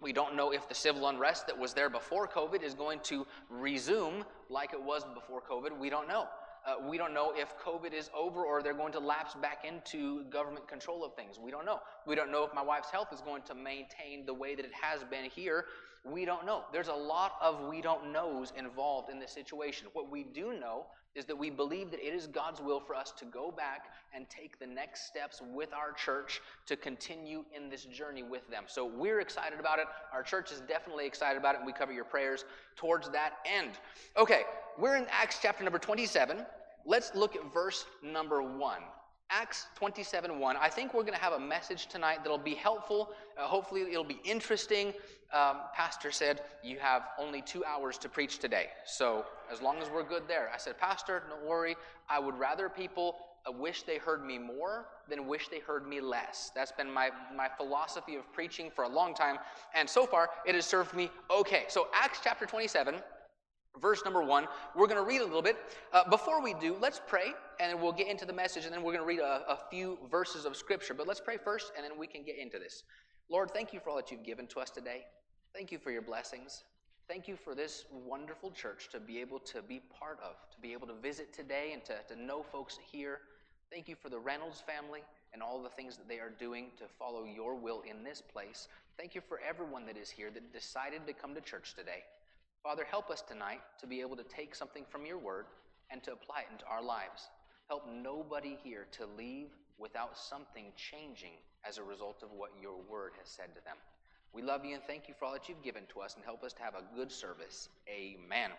We 0.02 0.12
don't 0.12 0.36
know 0.36 0.52
if 0.52 0.68
the 0.68 0.76
civil 0.76 1.08
unrest 1.08 1.48
that 1.48 1.58
was 1.58 1.74
there 1.74 1.90
before 1.90 2.28
COVID 2.28 2.64
is 2.64 2.74
going 2.74 3.00
to 3.04 3.26
resume 3.50 4.26
like 4.50 4.74
it 4.74 4.82
was 4.82 5.06
before 5.14 5.42
COVID. 5.42 5.78
We 5.80 5.90
don't 5.90 6.08
know. 6.08 6.26
Uh, 6.66 6.76
we 6.88 6.98
don't 6.98 7.14
know 7.14 7.32
if 7.36 7.58
COVID 7.60 7.94
is 7.94 8.10
over 8.18 8.44
or 8.44 8.64
they're 8.64 8.74
going 8.74 8.94
to 8.94 9.00
lapse 9.00 9.36
back 9.36 9.66
into 9.66 10.24
government 10.26 10.68
control 10.68 11.06
of 11.06 11.14
things. 11.14 11.40
We 11.40 11.52
don't 11.52 11.66
know. 11.66 11.80
We 12.08 12.16
don't 12.16 12.32
know 12.32 12.44
if 12.44 12.54
my 12.54 12.64
wife's 12.64 12.90
health 12.90 13.10
is 13.14 13.22
going 13.22 13.44
to 13.44 13.54
maintain 13.56 14.26
the 14.26 14.34
way 14.34 14.56
that 14.56 14.66
it 14.66 14.74
has 14.74 15.04
been 15.04 15.26
here 15.26 15.66
we 16.06 16.24
don't 16.24 16.46
know. 16.46 16.64
There's 16.72 16.88
a 16.88 16.94
lot 16.94 17.34
of 17.42 17.68
we 17.68 17.82
don't 17.82 18.12
knows 18.12 18.54
involved 18.56 19.10
in 19.10 19.20
this 19.20 19.32
situation. 19.32 19.88
What 19.94 20.12
we 20.12 20.24
do 20.24 20.54
know 20.54 20.86
is 21.16 21.26
that 21.26 21.38
we 21.38 21.50
believe 21.50 21.92
that 21.92 22.06
it 22.06 22.14
is 22.14 22.28
God's 22.28 22.62
will 22.62 22.80
for 22.80 22.94
us 22.94 23.12
to 23.18 23.26
go 23.26 23.50
back 23.50 23.86
and 24.14 24.30
take 24.30 24.60
the 24.60 24.68
next 24.68 25.08
steps 25.08 25.42
with 25.54 25.74
our 25.74 25.94
church 25.94 26.42
to 26.68 26.76
continue 26.76 27.44
in 27.56 27.70
this 27.70 27.86
journey 27.86 28.22
with 28.22 28.48
them. 28.50 28.66
So 28.68 28.86
we're 28.86 29.22
excited 29.22 29.60
about 29.60 29.80
it. 29.80 29.86
Our 30.14 30.22
church 30.22 30.52
is 30.52 30.62
definitely 30.62 31.08
excited 31.08 31.40
about 31.40 31.56
it, 31.56 31.60
and 31.60 31.66
we 31.66 31.74
cover 31.74 31.94
your 31.94 32.04
prayers 32.04 32.46
towards 32.76 33.10
that 33.10 33.38
end. 33.46 33.72
Okay, 34.18 34.44
we're 34.78 34.96
in 34.98 35.06
Acts 35.10 35.40
chapter 35.42 35.64
number 35.64 35.80
27. 35.80 36.46
Let's 36.86 37.16
look 37.16 37.36
at 37.36 37.54
verse 37.54 37.86
number 38.04 38.42
1. 38.42 38.82
Acts 39.32 39.68
27 39.76 40.40
1. 40.40 40.58
I 40.58 40.70
think 40.70 40.94
we're 40.94 41.02
going 41.02 41.16
to 41.16 41.20
have 41.20 41.34
a 41.34 41.40
message 41.40 41.88
tonight 41.88 42.20
that'll 42.24 42.38
be 42.38 42.54
helpful. 42.54 43.10
Uh, 43.38 43.42
hopefully, 43.44 43.82
it'll 43.82 44.04
be 44.04 44.22
interesting. 44.24 44.94
Um, 45.34 45.62
Pastor 45.74 46.12
said, 46.12 46.42
You 46.64 46.78
have 46.78 47.04
only 47.18 47.42
two 47.42 47.66
hours 47.66 47.98
to 48.00 48.10
preach 48.10 48.38
today. 48.38 48.68
So, 48.86 49.26
as 49.52 49.62
long 49.62 49.78
as 49.78 49.90
we're 49.90 50.04
good 50.04 50.28
there. 50.28 50.52
I 50.54 50.58
said, 50.58 50.78
Pastor, 50.78 51.24
don't 51.28 51.44
worry. 51.44 51.76
I 52.08 52.20
would 52.20 52.38
rather 52.38 52.70
people 52.70 53.16
uh, 53.48 53.52
wish 53.52 53.82
they 53.82 53.98
heard 53.98 54.24
me 54.24 54.38
more 54.38 54.86
than 55.10 55.26
wish 55.26 55.48
they 55.48 55.60
heard 55.60 55.88
me 55.88 56.02
less. 56.02 56.52
That's 56.54 56.72
been 56.72 56.92
my, 56.92 57.10
my 57.36 57.50
philosophy 57.58 58.16
of 58.18 58.32
preaching 58.32 58.70
for 58.76 58.84
a 58.84 58.90
long 58.90 59.16
time. 59.16 59.38
And 59.74 59.90
so 59.90 60.06
far, 60.06 60.30
it 60.46 60.54
has 60.54 60.66
served 60.68 60.94
me 60.94 61.10
okay. 61.32 61.64
So, 61.68 61.88
Acts 61.96 62.20
chapter 62.24 62.46
27 62.46 62.96
verse 63.82 64.04
number 64.04 64.22
one. 64.22 64.48
We're 64.76 64.88
going 64.88 65.00
to 65.00 65.08
read 65.08 65.22
a 65.22 65.26
little 65.26 65.42
bit. 65.42 65.58
Uh, 65.94 66.10
before 66.10 66.42
we 66.42 66.54
do, 66.56 66.78
let's 66.80 67.02
pray, 67.08 67.34
and 67.60 67.72
then 67.72 67.82
we'll 67.82 67.92
get 67.92 68.08
into 68.08 68.26
the 68.26 68.34
message, 68.34 68.66
and 68.66 68.74
then 68.74 68.84
we're 68.84 68.94
going 68.94 69.04
to 69.04 69.08
read 69.08 69.20
a, 69.20 69.44
a, 69.50 69.60
few 69.70 69.98
verses 70.10 70.46
of 70.46 70.56
Scripture. 70.56 70.94
But 70.94 71.08
let's 71.08 71.20
pray 71.20 71.38
first, 71.38 71.72
and 71.76 71.84
then 71.84 71.98
we 71.98 72.08
can 72.08 72.24
get 72.24 72.38
into 72.38 72.60
this. 72.60 72.84
Lord, 73.30 73.52
thank 73.52 73.74
you 73.74 73.80
for 73.80 73.90
all 73.90 73.96
that 73.96 74.12
you've 74.12 74.24
given 74.24 74.48
to 74.48 74.60
us 74.60 74.70
today. 74.70 75.06
Thank 75.54 75.72
you 75.72 75.80
for 75.80 75.92
your 75.92 76.02
blessings. 76.02 76.64
Thank 77.08 77.28
you 77.28 77.36
for 77.36 77.54
this 77.54 77.86
wonderful 77.92 78.52
church 78.52 78.90
to 78.92 79.00
be 79.00 79.20
able 79.22 79.40
to 79.40 79.62
be 79.62 79.82
part 80.00 80.20
of, 80.24 80.36
to 80.52 80.60
be 80.60 80.74
able 80.74 80.88
to 80.88 80.96
visit 80.96 81.34
today, 81.34 81.72
and 81.74 81.84
to, 81.86 81.94
to 82.14 82.20
know 82.20 82.44
folks 82.44 82.80
here. 82.92 83.20
Thank 83.72 83.88
you 83.88 83.96
for 83.96 84.10
the 84.10 84.20
Reynolds 84.20 84.62
family 84.62 85.02
and 85.34 85.44
all 85.44 85.62
the 85.62 85.70
things 85.70 85.98
that 85.98 86.08
they 86.08 86.20
are 86.20 86.32
doing 86.40 86.68
to 86.78 86.86
follow 87.00 87.26
your 87.26 87.56
will 87.56 87.84
in 87.90 88.04
this 88.04 88.22
place. 88.22 88.68
Thank 88.98 89.16
you 89.16 89.22
for 89.22 89.40
everyone 89.48 89.86
that 89.86 89.98
is 89.98 90.10
here 90.10 90.32
that 90.32 90.54
decided 90.54 91.06
to 91.08 91.14
come 91.14 91.36
to 91.36 91.42
church 91.42 91.74
today. 91.76 92.04
Father, 92.66 92.84
help 92.90 93.12
us 93.12 93.22
tonight 93.22 93.62
to 93.80 93.86
be 93.86 94.02
able 94.02 94.16
to 94.16 94.24
take 94.24 94.56
something 94.56 94.86
from 94.90 95.06
your 95.06 95.20
word 95.20 95.46
and 95.92 96.02
to 96.02 96.12
apply 96.12 96.40
it 96.40 96.48
into 96.52 96.66
our 96.66 96.82
lives. 96.82 97.30
Help 97.68 97.84
nobody 97.88 98.58
here 98.64 98.88
to 98.94 99.06
leave 99.16 99.50
without 99.78 100.18
something 100.18 100.72
changing 100.76 101.34
as 101.64 101.78
a 101.78 101.84
result 101.84 102.24
of 102.24 102.32
what 102.32 102.50
your 102.60 102.78
word 102.90 103.12
has 103.20 103.30
said 103.30 103.54
to 103.54 103.64
them. 103.66 103.78
We 104.34 104.42
love 104.42 104.66
you 104.66 104.74
and 104.74 104.84
thank 104.84 105.08
you 105.08 105.14
for 105.14 105.26
all 105.26 105.34
that 105.34 105.48
you've 105.48 105.62
given 105.62 105.84
to 105.94 106.00
us 106.00 106.16
and 106.16 106.26
help 106.26 106.44
us 106.44 106.54
to 106.54 106.64
have 106.64 106.74
a 106.74 106.96
good 106.96 107.12
service. 107.12 107.70
Amen. 107.88 108.50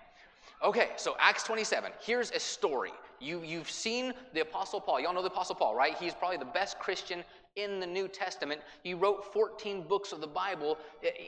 Okay, 0.65 0.91
so 0.95 1.17
Acts 1.19 1.43
27. 1.43 1.91
Here's 2.01 2.31
a 2.31 2.39
story. 2.39 2.93
You, 3.19 3.43
you've 3.43 3.69
seen 3.69 4.15
the 4.35 4.41
Apostle 4.43 4.81
Paul. 4.81 5.01
Y'all 5.01 5.15
know 5.15 5.21
the 5.21 5.31
Apostle 5.31 5.57
Paul, 5.57 5.75
right? 5.75 5.97
He's 5.99 6.15
probably 6.15 6.39
the 6.39 6.45
best 6.45 6.79
Christian 6.79 7.25
in 7.57 7.81
the 7.81 7.87
New 7.87 8.07
Testament. 8.07 8.61
He 8.83 8.95
wrote 8.95 9.33
14 9.33 9.83
books 9.83 10.13
of 10.13 10.21
the 10.21 10.27
Bible. 10.27 10.79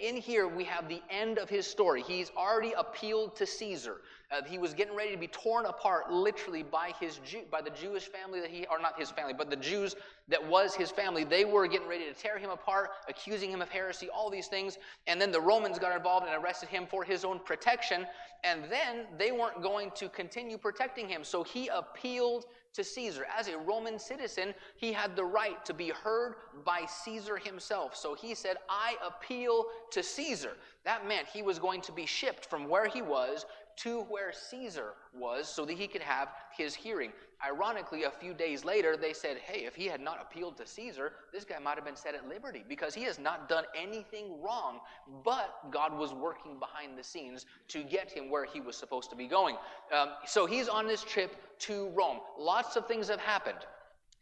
In 0.00 0.16
here, 0.16 0.47
we 0.47 0.64
have 0.64 0.88
the 0.88 1.02
end 1.11 1.38
of 1.38 1.49
his 1.49 1.66
story. 1.66 2.02
He's 2.02 2.30
already 2.37 2.73
appealed 2.76 3.35
to 3.37 3.47
Caesar. 3.47 3.97
Uh, 4.30 4.42
he 4.47 4.58
was 4.58 4.75
getting 4.75 4.94
ready 4.94 5.11
to 5.11 5.16
be 5.16 5.26
torn 5.28 5.64
apart 5.64 6.12
literally 6.12 6.62
by 6.62 6.92
his 7.00 7.18
Jew, 7.25 7.40
by 7.50 7.62
the 7.62 7.70
Jewish 7.70 8.08
family 8.08 8.40
that 8.40 8.50
he, 8.50 8.66
or 8.70 8.78
not 8.78 8.99
his 8.99 9.11
family, 9.11 9.32
but 9.32 9.49
the 9.49 9.56
Jews 9.56 9.97
that 10.28 10.47
was 10.47 10.75
his 10.75 10.90
family. 10.90 11.25
They 11.25 11.47
were 11.47 11.66
getting 11.66 11.88
ready 11.88 12.04
to 12.04 12.12
tear 12.12 12.37
him 12.37 12.50
apart, 12.50 12.90
accusing 13.08 13.50
him 13.50 13.62
of 13.62 13.70
heresy, 13.70 14.11
all 14.11 14.28
these 14.28 14.47
things. 14.47 14.76
And 15.06 15.18
then 15.18 15.32
the 15.32 15.40
Romans 15.40 15.78
got 15.78 15.97
involved 15.97 16.26
and 16.26 16.44
arrested 16.44 16.68
him 16.68 16.87
for 16.87 17.04
his 17.04 17.25
own 17.25 17.38
protection. 17.38 18.06
And 18.44 18.64
then 18.70 19.06
they 19.16 19.32
weren't 19.32 19.62
going 19.62 19.92
to 19.94 20.11
continue 20.11 20.58
protecting 20.58 21.08
him. 21.08 21.25
So 21.25 21.42
he 21.42 21.68
appealed 21.68 22.44
to 22.78 22.85
Caesar. 22.85 23.26
As 23.37 23.49
a 23.49 23.58
Roman 23.58 23.99
citizen, 23.99 24.54
he 24.76 24.92
had 24.92 25.16
the 25.16 25.25
right 25.25 25.64
to 25.64 25.75
be 25.75 25.88
heard 25.88 26.37
by 26.64 26.87
Caesar 26.87 27.37
himself. 27.37 27.97
So 27.97 28.14
he 28.14 28.37
said, 28.37 28.56
I 28.70 28.94
appeal 29.04 29.66
to 29.90 30.00
Caesar. 30.00 30.52
That 30.85 31.06
meant 31.08 31.26
he 31.26 31.42
was 31.42 31.58
going 31.58 31.80
to 31.80 31.92
be 31.92 32.06
shipped 32.06 32.47
from 32.47 32.68
where 32.68 32.87
he 32.87 33.02
was 33.02 33.47
to 33.78 34.00
where 34.02 34.32
Caesar 34.32 34.94
was 35.14 35.49
so 35.49 35.64
that 35.64 35.76
he 35.76 35.87
could 35.87 36.02
have 36.02 36.28
his 36.56 36.75
hearing. 36.75 37.12
Ironically, 37.47 38.02
a 38.02 38.11
few 38.11 38.35
days 38.35 38.64
later, 38.64 38.97
they 38.97 39.12
said, 39.12 39.37
hey, 39.38 39.64
if 39.64 39.76
he 39.76 39.87
had 39.87 40.00
not 40.00 40.20
appealed 40.20 40.56
to 40.56 40.66
Caesar, 40.66 41.12
this 41.32 41.44
guy 41.44 41.61
might 41.61 41.76
have 41.76 41.85
been 41.85 41.94
set 41.94 42.16
at 42.16 42.28
liberty 42.28 42.64
because 42.68 42.92
he 42.92 43.04
has 43.04 43.20
not 43.20 43.49
done 43.49 43.64
anything 43.80 44.42
wrong, 44.42 44.80
but 45.25 45.70
God 45.70 45.97
was 45.97 46.12
working 46.12 46.58
behind 46.58 46.99
the 46.99 47.04
scenes 47.04 47.47
to 47.68 47.85
get 47.85 48.11
him 48.11 48.28
where 48.28 48.44
he 48.44 48.61
was 48.61 48.76
supposed 48.76 49.11
to 49.11 49.16
be 49.16 49.28
going. 49.28 49.56
Um, 49.97 50.08
so 50.26 50.47
he's 50.47 50.68
on 50.68 50.88
this 50.88 51.04
trip 51.04 51.37
to 51.61 51.90
Rome. 51.90 52.18
Lots 52.37 52.75
of 52.75 52.88
things 52.88 53.08
have 53.08 53.20
happened. 53.20 53.58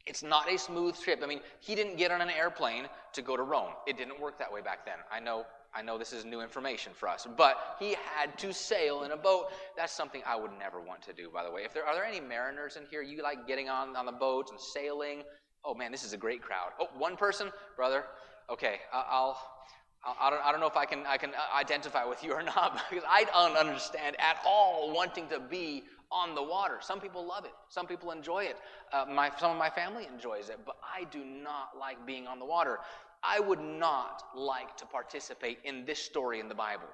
It's 0.06 0.22
not 0.22 0.52
a 0.52 0.58
smooth 0.58 1.00
trip. 1.00 1.20
I 1.22 1.26
mean, 1.26 1.40
he 1.60 1.74
didn't 1.74 1.96
get 1.96 2.10
on 2.12 2.20
an 2.20 2.30
airplane 2.30 2.84
to 3.14 3.22
go 3.22 3.36
to 3.36 3.42
Rome. 3.42 3.72
It 3.86 3.96
didn't 3.96 4.20
work 4.20 4.38
that 4.38 4.52
way 4.52 4.60
back 4.60 4.84
then. 4.84 4.98
I 5.10 5.18
know 5.18 5.46
I 5.76 5.82
know 5.82 5.98
this 5.98 6.12
is 6.12 6.24
new 6.24 6.40
information 6.40 6.92
for 6.94 7.08
us, 7.08 7.26
but 7.36 7.76
he 7.78 7.96
had 8.14 8.36
to 8.38 8.52
sail 8.54 9.02
in 9.02 9.10
a 9.10 9.16
boat. 9.16 9.48
That's 9.76 9.92
something 9.92 10.22
I 10.26 10.34
would 10.34 10.52
never 10.58 10.80
want 10.80 11.02
to 11.02 11.12
do, 11.12 11.28
by 11.32 11.44
the 11.44 11.50
way. 11.50 11.62
If 11.64 11.74
there 11.74 11.86
are 11.86 11.94
there 11.94 12.04
any 12.04 12.20
mariners 12.20 12.76
in 12.76 12.84
here, 12.90 13.02
you 13.02 13.22
like 13.22 13.46
getting 13.46 13.68
on 13.68 13.94
on 13.94 14.06
the 14.06 14.12
boats 14.12 14.50
and 14.50 14.60
sailing? 14.60 15.22
Oh 15.64 15.74
man, 15.74 15.92
this 15.92 16.04
is 16.04 16.14
a 16.14 16.16
great 16.16 16.40
crowd. 16.40 16.70
Oh, 16.80 16.88
one 16.96 17.16
person, 17.16 17.50
brother. 17.76 18.04
Okay, 18.48 18.76
I'll. 18.92 19.38
I 20.20 20.30
don't, 20.30 20.40
I 20.44 20.52
don't 20.52 20.60
know 20.60 20.68
if 20.68 20.76
I 20.76 20.84
can, 20.84 21.00
I 21.04 21.16
can 21.16 21.32
identify 21.58 22.04
with 22.04 22.22
you 22.22 22.32
or 22.32 22.42
not 22.42 22.80
because 22.90 23.04
I 23.08 23.24
don't 23.24 23.56
understand 23.56 24.14
at 24.20 24.36
all 24.46 24.94
wanting 24.94 25.26
to 25.30 25.40
be 25.40 25.82
on 26.12 26.34
the 26.34 26.42
water. 26.42 26.78
Some 26.80 27.00
people 27.00 27.26
love 27.26 27.44
it. 27.44 27.50
Some 27.68 27.86
people 27.86 28.12
enjoy 28.12 28.44
it. 28.44 28.56
Uh, 28.92 29.06
my, 29.10 29.30
some 29.38 29.50
of 29.50 29.58
my 29.58 29.70
family 29.70 30.06
enjoys 30.12 30.48
it, 30.48 30.60
but 30.64 30.76
I 30.82 31.04
do 31.04 31.24
not 31.24 31.70
like 31.78 32.06
being 32.06 32.26
on 32.28 32.38
the 32.38 32.44
water. 32.44 32.78
I 33.26 33.40
would 33.40 33.60
not 33.60 34.22
like 34.34 34.76
to 34.76 34.86
participate 34.86 35.58
in 35.64 35.84
this 35.84 35.98
story 35.98 36.40
in 36.40 36.48
the 36.48 36.54
Bible. 36.54 36.88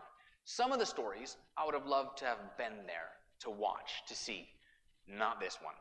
Some 0.45 0.73
of 0.73 0.79
the 0.79 0.87
stories 0.87 1.37
I 1.57 1.65
would 1.65 1.75
have 1.75 1.87
loved 1.87 2.19
to 2.19 2.25
have 2.25 2.57
been 2.57 2.87
there 2.87 3.11
to 3.41 3.51
watch, 3.51 4.03
to 4.09 4.15
see. 4.15 4.49
Not 5.07 5.41
this 5.41 5.59
one. 5.63 5.75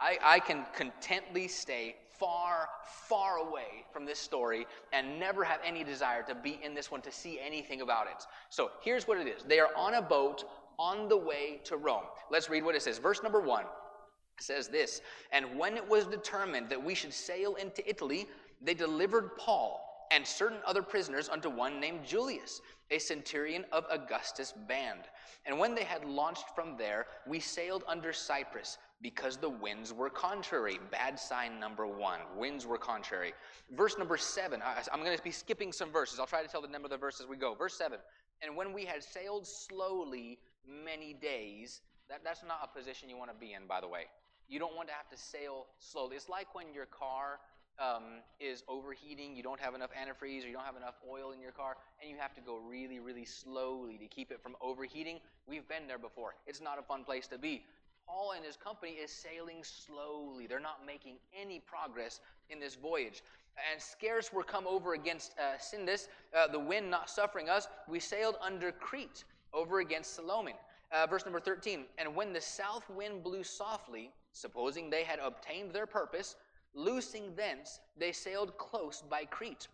I, 0.00 0.18
I 0.22 0.38
can 0.40 0.64
contently 0.76 1.48
stay 1.48 1.96
far, 2.18 2.68
far 3.08 3.38
away 3.38 3.84
from 3.92 4.04
this 4.04 4.18
story 4.18 4.66
and 4.92 5.18
never 5.18 5.44
have 5.44 5.60
any 5.64 5.84
desire 5.84 6.22
to 6.24 6.34
be 6.34 6.58
in 6.62 6.74
this 6.74 6.90
one 6.90 7.00
to 7.02 7.12
see 7.12 7.40
anything 7.44 7.80
about 7.80 8.06
it. 8.06 8.24
So 8.48 8.70
here's 8.80 9.06
what 9.06 9.18
it 9.18 9.26
is 9.26 9.42
they 9.42 9.60
are 9.60 9.70
on 9.76 9.94
a 9.94 10.02
boat 10.02 10.44
on 10.78 11.08
the 11.08 11.16
way 11.16 11.60
to 11.64 11.76
Rome. 11.76 12.04
Let's 12.30 12.48
read 12.48 12.64
what 12.64 12.74
it 12.74 12.82
says. 12.82 12.98
Verse 12.98 13.22
number 13.22 13.40
one 13.40 13.64
says 14.38 14.68
this 14.68 15.00
And 15.32 15.58
when 15.58 15.76
it 15.76 15.88
was 15.88 16.06
determined 16.06 16.70
that 16.70 16.82
we 16.82 16.94
should 16.94 17.12
sail 17.12 17.56
into 17.56 17.88
Italy, 17.88 18.26
they 18.62 18.74
delivered 18.74 19.36
Paul 19.36 19.87
and 20.10 20.26
certain 20.26 20.58
other 20.66 20.82
prisoners 20.82 21.28
unto 21.28 21.48
one 21.48 21.80
named 21.80 22.04
Julius, 22.04 22.60
a 22.90 22.98
centurion 22.98 23.64
of 23.72 23.84
Augustus' 23.90 24.52
band. 24.66 25.00
And 25.46 25.58
when 25.58 25.74
they 25.74 25.84
had 25.84 26.04
launched 26.04 26.54
from 26.54 26.76
there, 26.76 27.06
we 27.26 27.40
sailed 27.40 27.84
under 27.86 28.12
Cyprus 28.12 28.78
because 29.00 29.36
the 29.36 29.48
winds 29.48 29.92
were 29.92 30.10
contrary. 30.10 30.78
Bad 30.90 31.18
sign 31.18 31.60
number 31.60 31.86
one. 31.86 32.20
Winds 32.36 32.66
were 32.66 32.78
contrary. 32.78 33.32
Verse 33.76 33.96
number 33.98 34.16
seven. 34.16 34.60
I'm 34.92 35.04
going 35.04 35.16
to 35.16 35.22
be 35.22 35.30
skipping 35.30 35.72
some 35.72 35.90
verses. 35.90 36.18
I'll 36.18 36.26
try 36.26 36.42
to 36.42 36.48
tell 36.48 36.62
the 36.62 36.68
number 36.68 36.86
of 36.86 36.90
the 36.90 36.96
verses 36.96 37.26
we 37.26 37.36
go. 37.36 37.54
Verse 37.54 37.74
seven. 37.74 37.98
And 38.42 38.56
when 38.56 38.72
we 38.72 38.84
had 38.84 39.02
sailed 39.02 39.46
slowly 39.46 40.38
many 40.66 41.14
days, 41.14 41.80
that, 42.08 42.20
that's 42.24 42.42
not 42.42 42.60
a 42.62 42.78
position 42.78 43.08
you 43.08 43.16
want 43.16 43.30
to 43.30 43.36
be 43.36 43.52
in, 43.52 43.66
by 43.66 43.80
the 43.80 43.88
way. 43.88 44.02
You 44.48 44.58
don't 44.58 44.74
want 44.74 44.88
to 44.88 44.94
have 44.94 45.08
to 45.10 45.16
sail 45.16 45.66
slowly. 45.78 46.16
It's 46.16 46.28
like 46.28 46.54
when 46.54 46.72
your 46.72 46.86
car 46.86 47.40
um, 47.78 48.22
is 48.40 48.64
overheating, 48.68 49.36
you 49.36 49.42
don't 49.42 49.60
have 49.60 49.74
enough 49.74 49.90
antifreeze, 49.90 50.44
or 50.44 50.48
you 50.48 50.52
don't 50.52 50.64
have 50.64 50.76
enough 50.76 50.94
oil 51.08 51.32
in 51.32 51.40
your 51.40 51.52
car, 51.52 51.76
and 52.00 52.10
you 52.10 52.16
have 52.18 52.34
to 52.34 52.40
go 52.40 52.56
really, 52.56 52.98
really 52.98 53.24
slowly 53.24 53.98
to 53.98 54.06
keep 54.06 54.30
it 54.30 54.42
from 54.42 54.56
overheating. 54.60 55.18
We've 55.46 55.66
been 55.68 55.86
there 55.86 55.98
before. 55.98 56.34
It's 56.46 56.60
not 56.60 56.78
a 56.78 56.82
fun 56.82 57.04
place 57.04 57.26
to 57.28 57.38
be. 57.38 57.64
Paul 58.06 58.32
and 58.34 58.44
his 58.44 58.56
company 58.56 58.92
is 58.92 59.12
sailing 59.12 59.62
slowly. 59.62 60.46
They're 60.46 60.60
not 60.60 60.86
making 60.86 61.16
any 61.38 61.60
progress 61.60 62.20
in 62.48 62.58
this 62.58 62.74
voyage. 62.74 63.22
And 63.70 63.80
scarce 63.80 64.32
were 64.32 64.44
come 64.44 64.66
over 64.66 64.94
against 64.94 65.34
uh, 65.38 65.58
Sindus, 65.58 66.08
uh, 66.36 66.46
the 66.48 66.58
wind 66.58 66.90
not 66.90 67.10
suffering 67.10 67.48
us, 67.48 67.68
we 67.88 68.00
sailed 68.00 68.36
under 68.40 68.72
Crete 68.72 69.24
over 69.52 69.80
against 69.80 70.18
Salmone. 70.18 70.52
Uh, 70.90 71.06
verse 71.06 71.24
number 71.26 71.40
13. 71.40 71.84
And 71.98 72.14
when 72.14 72.32
the 72.32 72.40
south 72.40 72.88
wind 72.88 73.22
blew 73.22 73.44
softly, 73.44 74.10
supposing 74.32 74.88
they 74.88 75.04
had 75.04 75.18
obtained 75.18 75.72
their 75.72 75.86
purpose, 75.86 76.36
Loosing 76.74 77.34
thence, 77.34 77.80
they 77.96 78.12
sailed 78.12 78.56
close 78.58 79.02
by 79.08 79.24
Crete. 79.24 79.68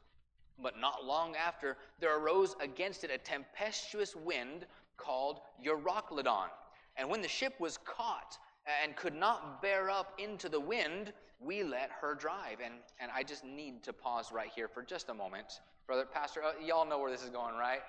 But 0.62 0.78
not 0.80 1.04
long 1.04 1.34
after, 1.36 1.76
there 2.00 2.16
arose 2.18 2.54
against 2.60 3.04
it 3.04 3.10
a 3.10 3.18
tempestuous 3.18 4.14
wind 4.14 4.66
called 4.96 5.40
Euroclydon. 5.64 6.48
And 6.96 7.08
when 7.08 7.22
the 7.22 7.28
ship 7.28 7.54
was 7.58 7.78
caught 7.78 8.38
and 8.82 8.96
could 8.96 9.14
not 9.14 9.60
bear 9.60 9.90
up 9.90 10.12
into 10.18 10.48
the 10.48 10.60
wind, 10.60 11.12
we 11.40 11.62
let 11.62 11.90
her 12.00 12.14
drive. 12.14 12.58
And, 12.64 12.74
and 13.00 13.10
I 13.14 13.22
just 13.22 13.44
need 13.44 13.82
to 13.82 13.92
pause 13.92 14.32
right 14.32 14.50
here 14.54 14.68
for 14.68 14.82
just 14.82 15.08
a 15.08 15.14
moment. 15.14 15.60
Brother 15.86 16.06
Pastor, 16.06 16.42
uh, 16.42 16.52
y'all 16.64 16.86
know 16.86 16.98
where 16.98 17.10
this 17.10 17.22
is 17.22 17.30
going, 17.30 17.56
right? 17.56 17.80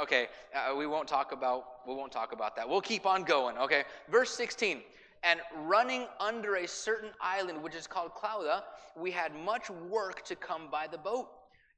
Okay, 0.00 0.28
uh, 0.54 0.76
we 0.76 0.86
won't 0.86 1.08
talk 1.08 1.32
about 1.32 1.64
we 1.86 1.94
won't 1.94 2.12
talk 2.12 2.32
about 2.32 2.54
that. 2.54 2.68
We'll 2.68 2.80
keep 2.80 3.06
on 3.06 3.24
going. 3.24 3.58
Okay, 3.58 3.82
verse 4.08 4.30
16 4.30 4.82
and 5.22 5.40
running 5.64 6.06
under 6.18 6.56
a 6.56 6.68
certain 6.68 7.10
island 7.20 7.62
which 7.62 7.74
is 7.74 7.86
called 7.86 8.12
Clauda, 8.14 8.64
we 8.96 9.10
had 9.10 9.34
much 9.34 9.70
work 9.70 10.24
to 10.24 10.34
come 10.34 10.68
by 10.70 10.86
the 10.86 10.98
boat. 10.98 11.28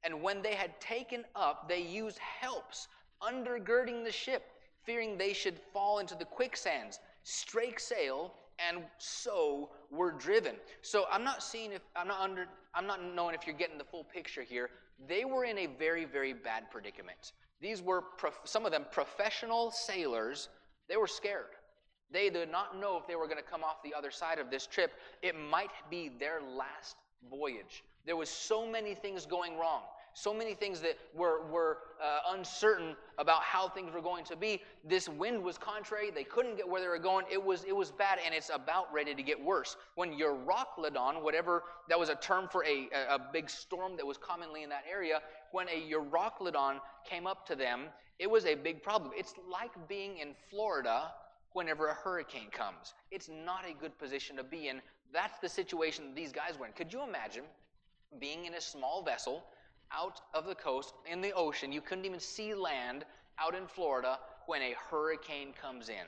And 0.03 0.21
when 0.21 0.41
they 0.41 0.55
had 0.55 0.79
taken 0.81 1.23
up, 1.35 1.67
they 1.69 1.81
used 1.81 2.17
helps 2.17 2.87
undergirding 3.21 4.03
the 4.03 4.11
ship, 4.11 4.43
fearing 4.85 5.17
they 5.17 5.33
should 5.33 5.59
fall 5.71 5.99
into 5.99 6.15
the 6.15 6.25
quicksands, 6.25 6.99
strake 7.23 7.79
sail, 7.79 8.33
and 8.59 8.83
so 8.97 9.69
were 9.91 10.11
driven. 10.11 10.55
So 10.81 11.05
I'm 11.11 11.23
not 11.23 11.41
seeing 11.41 11.71
if 11.71 11.81
I'm 11.95 12.07
not 12.07 12.21
under 12.21 12.47
I'm 12.75 12.87
not 12.87 13.03
knowing 13.03 13.35
if 13.35 13.45
you're 13.45 13.55
getting 13.55 13.77
the 13.77 13.83
full 13.83 14.03
picture 14.03 14.43
here. 14.43 14.69
They 15.07 15.25
were 15.25 15.45
in 15.45 15.57
a 15.57 15.67
very 15.67 16.05
very 16.05 16.33
bad 16.33 16.69
predicament. 16.71 17.33
These 17.61 17.81
were 17.81 18.01
prof- 18.01 18.41
some 18.43 18.65
of 18.65 18.71
them 18.71 18.85
professional 18.91 19.71
sailors. 19.71 20.49
They 20.89 20.97
were 20.97 21.07
scared. 21.07 21.55
They 22.13 22.29
did 22.29 22.51
not 22.51 22.79
know 22.79 22.95
if 22.97 23.07
they 23.07 23.15
were 23.15 23.25
going 23.25 23.37
to 23.37 23.43
come 23.43 23.63
off 23.63 23.81
the 23.83 23.93
other 23.93 24.11
side 24.11 24.37
of 24.37 24.51
this 24.51 24.67
trip. 24.67 24.91
It 25.23 25.35
might 25.35 25.71
be 25.89 26.11
their 26.19 26.39
last 26.41 26.95
voyage. 27.29 27.83
There 28.05 28.15
was 28.15 28.29
so 28.29 28.69
many 28.69 28.93
things 28.93 29.25
going 29.25 29.57
wrong, 29.57 29.81
so 30.13 30.31
many 30.31 30.53
things 30.53 30.79
that 30.81 30.97
were, 31.15 31.47
were 31.47 31.77
uh, 32.03 32.35
uncertain 32.35 32.95
about 33.17 33.41
how 33.41 33.67
things 33.67 33.93
were 33.93 34.01
going 34.01 34.25
to 34.25 34.35
be. 34.35 34.61
This 34.83 35.09
wind 35.09 35.41
was 35.41 35.57
contrary. 35.57 36.11
They 36.11 36.23
couldn't 36.23 36.57
get 36.57 36.69
where 36.69 36.81
they 36.81 36.87
were 36.87 36.99
going. 36.99 37.25
It 37.31 37.43
was, 37.43 37.63
it 37.63 37.75
was 37.75 37.91
bad, 37.91 38.19
and 38.23 38.35
it's 38.35 38.51
about 38.53 38.93
ready 38.93 39.15
to 39.15 39.23
get 39.23 39.43
worse. 39.43 39.75
When 39.95 40.11
Euroclydon, 40.11 41.23
whatever, 41.23 41.63
that 41.89 41.97
was 41.97 42.09
a 42.09 42.15
term 42.15 42.47
for 42.47 42.63
a, 42.65 42.89
a 43.09 43.19
big 43.31 43.49
storm 43.49 43.97
that 43.97 44.05
was 44.05 44.17
commonly 44.17 44.61
in 44.61 44.69
that 44.69 44.83
area, 44.91 45.21
when 45.51 45.67
a 45.69 45.91
Euroclydon 45.91 46.79
came 47.09 47.25
up 47.25 47.47
to 47.47 47.55
them, 47.55 47.85
it 48.19 48.29
was 48.29 48.45
a 48.45 48.53
big 48.53 48.83
problem. 48.83 49.11
It's 49.15 49.33
like 49.49 49.71
being 49.87 50.19
in 50.19 50.35
Florida 50.49 51.11
whenever 51.53 51.87
a 51.87 51.93
hurricane 51.93 52.49
comes. 52.51 52.93
It's 53.11 53.29
not 53.29 53.65
a 53.69 53.73
good 53.73 53.97
position 53.97 54.35
to 54.37 54.43
be 54.43 54.67
in. 54.67 54.81
That's 55.13 55.39
the 55.39 55.49
situation 55.49 56.13
these 56.15 56.31
guys 56.31 56.57
were 56.59 56.65
in. 56.65 56.73
Could 56.73 56.91
you 56.91 57.03
imagine 57.03 57.43
being 58.19 58.45
in 58.45 58.55
a 58.55 58.61
small 58.61 59.03
vessel 59.03 59.43
out 59.91 60.21
of 60.33 60.45
the 60.45 60.55
coast 60.55 60.93
in 61.09 61.21
the 61.21 61.31
ocean? 61.33 61.71
You 61.71 61.81
couldn't 61.81 62.05
even 62.05 62.19
see 62.19 62.53
land 62.53 63.05
out 63.39 63.55
in 63.55 63.67
Florida 63.67 64.19
when 64.47 64.61
a 64.61 64.75
hurricane 64.89 65.53
comes 65.59 65.89
in. 65.89 66.05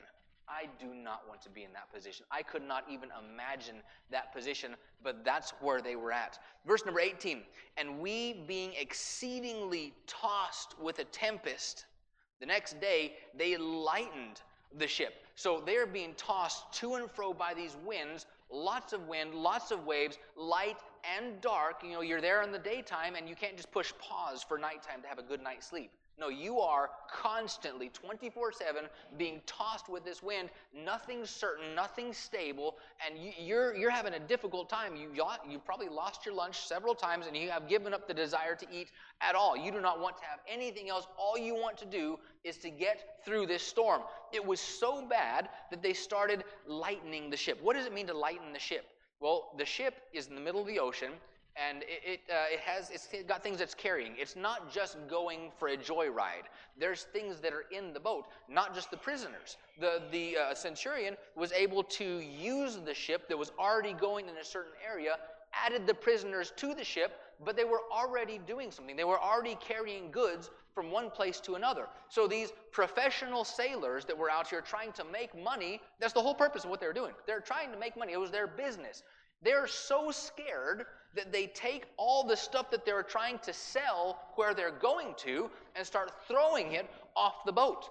I 0.48 0.66
do 0.78 0.94
not 0.94 1.22
want 1.28 1.42
to 1.42 1.50
be 1.50 1.64
in 1.64 1.72
that 1.72 1.92
position. 1.92 2.24
I 2.30 2.42
could 2.42 2.62
not 2.62 2.84
even 2.88 3.08
imagine 3.18 3.76
that 4.10 4.32
position, 4.32 4.76
but 5.02 5.24
that's 5.24 5.50
where 5.60 5.80
they 5.80 5.96
were 5.96 6.12
at. 6.12 6.38
Verse 6.66 6.84
number 6.84 7.00
18 7.00 7.42
And 7.76 7.98
we, 7.98 8.44
being 8.46 8.72
exceedingly 8.78 9.92
tossed 10.06 10.78
with 10.80 11.00
a 11.00 11.04
tempest, 11.04 11.86
the 12.38 12.46
next 12.46 12.80
day 12.80 13.14
they 13.36 13.56
lightened 13.56 14.42
the 14.78 14.86
ship. 14.86 15.14
So 15.34 15.62
they're 15.64 15.86
being 15.86 16.14
tossed 16.16 16.72
to 16.74 16.94
and 16.94 17.10
fro 17.10 17.32
by 17.32 17.54
these 17.54 17.76
winds, 17.84 18.26
lots 18.50 18.92
of 18.92 19.06
wind, 19.06 19.34
lots 19.34 19.70
of 19.70 19.84
waves, 19.84 20.18
light 20.36 20.78
and 21.16 21.40
dark. 21.40 21.82
You 21.82 21.92
know, 21.92 22.00
you're 22.00 22.20
there 22.20 22.42
in 22.42 22.52
the 22.52 22.58
daytime 22.58 23.14
and 23.14 23.28
you 23.28 23.34
can't 23.34 23.56
just 23.56 23.70
push 23.70 23.92
pause 23.98 24.42
for 24.42 24.58
nighttime 24.58 25.02
to 25.02 25.08
have 25.08 25.18
a 25.18 25.22
good 25.22 25.42
night's 25.42 25.66
sleep. 25.66 25.90
No, 26.18 26.28
you 26.28 26.60
are 26.60 26.90
constantly, 27.12 27.90
24 27.90 28.50
7, 28.52 28.84
being 29.18 29.42
tossed 29.44 29.90
with 29.90 30.02
this 30.02 30.22
wind. 30.22 30.48
Nothing's 30.74 31.28
certain, 31.28 31.74
nothing's 31.74 32.16
stable, 32.16 32.78
and 33.06 33.22
you, 33.22 33.32
you're, 33.38 33.76
you're 33.76 33.90
having 33.90 34.14
a 34.14 34.18
difficult 34.18 34.70
time. 34.70 34.96
You, 34.96 35.10
you 35.48 35.58
probably 35.58 35.90
lost 35.90 36.24
your 36.24 36.34
lunch 36.34 36.66
several 36.66 36.94
times, 36.94 37.26
and 37.26 37.36
you 37.36 37.50
have 37.50 37.68
given 37.68 37.92
up 37.92 38.08
the 38.08 38.14
desire 38.14 38.54
to 38.54 38.66
eat 38.72 38.92
at 39.20 39.34
all. 39.34 39.58
You 39.58 39.70
do 39.70 39.80
not 39.80 40.00
want 40.00 40.16
to 40.16 40.24
have 40.24 40.40
anything 40.48 40.88
else. 40.88 41.06
All 41.18 41.36
you 41.36 41.54
want 41.54 41.76
to 41.78 41.86
do 41.86 42.18
is 42.44 42.56
to 42.58 42.70
get 42.70 43.20
through 43.26 43.46
this 43.46 43.62
storm. 43.62 44.00
It 44.32 44.44
was 44.44 44.58
so 44.58 45.06
bad 45.06 45.50
that 45.70 45.82
they 45.82 45.92
started 45.92 46.44
lightening 46.66 47.28
the 47.28 47.36
ship. 47.36 47.58
What 47.62 47.76
does 47.76 47.84
it 47.84 47.92
mean 47.92 48.06
to 48.06 48.16
lighten 48.16 48.54
the 48.54 48.58
ship? 48.58 48.86
Well, 49.20 49.52
the 49.58 49.66
ship 49.66 49.94
is 50.14 50.28
in 50.28 50.34
the 50.34 50.40
middle 50.40 50.62
of 50.62 50.66
the 50.66 50.78
ocean 50.78 51.12
and 51.56 51.82
it, 51.82 52.02
it, 52.04 52.20
uh, 52.30 52.52
it 52.52 52.60
has 52.60 52.90
it's 52.90 53.08
got 53.26 53.42
things 53.42 53.60
it's 53.60 53.74
carrying. 53.74 54.12
It's 54.18 54.36
not 54.36 54.72
just 54.72 54.96
going 55.08 55.50
for 55.58 55.68
a 55.68 55.76
joyride. 55.76 56.48
There's 56.78 57.04
things 57.04 57.40
that 57.40 57.52
are 57.52 57.64
in 57.70 57.92
the 57.92 58.00
boat, 58.00 58.26
not 58.48 58.74
just 58.74 58.90
the 58.90 58.96
prisoners. 58.96 59.56
The 59.80 60.02
the 60.10 60.36
uh, 60.36 60.54
centurion 60.54 61.16
was 61.34 61.52
able 61.52 61.82
to 61.82 62.20
use 62.20 62.78
the 62.84 62.94
ship 62.94 63.28
that 63.28 63.36
was 63.36 63.52
already 63.58 63.94
going 63.94 64.28
in 64.28 64.36
a 64.36 64.44
certain 64.44 64.72
area, 64.86 65.16
added 65.52 65.86
the 65.86 65.94
prisoners 65.94 66.52
to 66.56 66.74
the 66.74 66.84
ship, 66.84 67.20
but 67.44 67.56
they 67.56 67.64
were 67.64 67.82
already 67.90 68.38
doing 68.46 68.70
something. 68.70 68.96
They 68.96 69.04
were 69.04 69.20
already 69.20 69.56
carrying 69.60 70.10
goods 70.10 70.50
from 70.74 70.90
one 70.90 71.10
place 71.10 71.40
to 71.40 71.54
another. 71.54 71.86
So 72.10 72.26
these 72.26 72.52
professional 72.70 73.44
sailors 73.44 74.04
that 74.04 74.16
were 74.16 74.30
out 74.30 74.48
here 74.48 74.60
trying 74.60 74.92
to 74.92 75.04
make 75.04 75.34
money, 75.42 75.80
that's 75.98 76.12
the 76.12 76.20
whole 76.20 76.34
purpose 76.34 76.64
of 76.64 76.70
what 76.70 76.80
they 76.80 76.86
were 76.86 76.92
doing. 76.92 77.12
They're 77.26 77.40
trying 77.40 77.72
to 77.72 77.78
make 77.78 77.96
money. 77.96 78.12
It 78.12 78.20
was 78.20 78.30
their 78.30 78.46
business. 78.46 79.02
They're 79.42 79.66
so 79.66 80.10
scared 80.10 80.84
that 81.16 81.32
they 81.32 81.46
take 81.48 81.86
all 81.96 82.24
the 82.24 82.36
stuff 82.36 82.70
that 82.70 82.84
they're 82.84 83.02
trying 83.02 83.38
to 83.40 83.52
sell 83.52 84.20
where 84.36 84.54
they're 84.54 84.70
going 84.70 85.14
to 85.18 85.50
and 85.74 85.86
start 85.86 86.12
throwing 86.28 86.72
it 86.72 86.88
off 87.16 87.44
the 87.44 87.52
boat. 87.52 87.88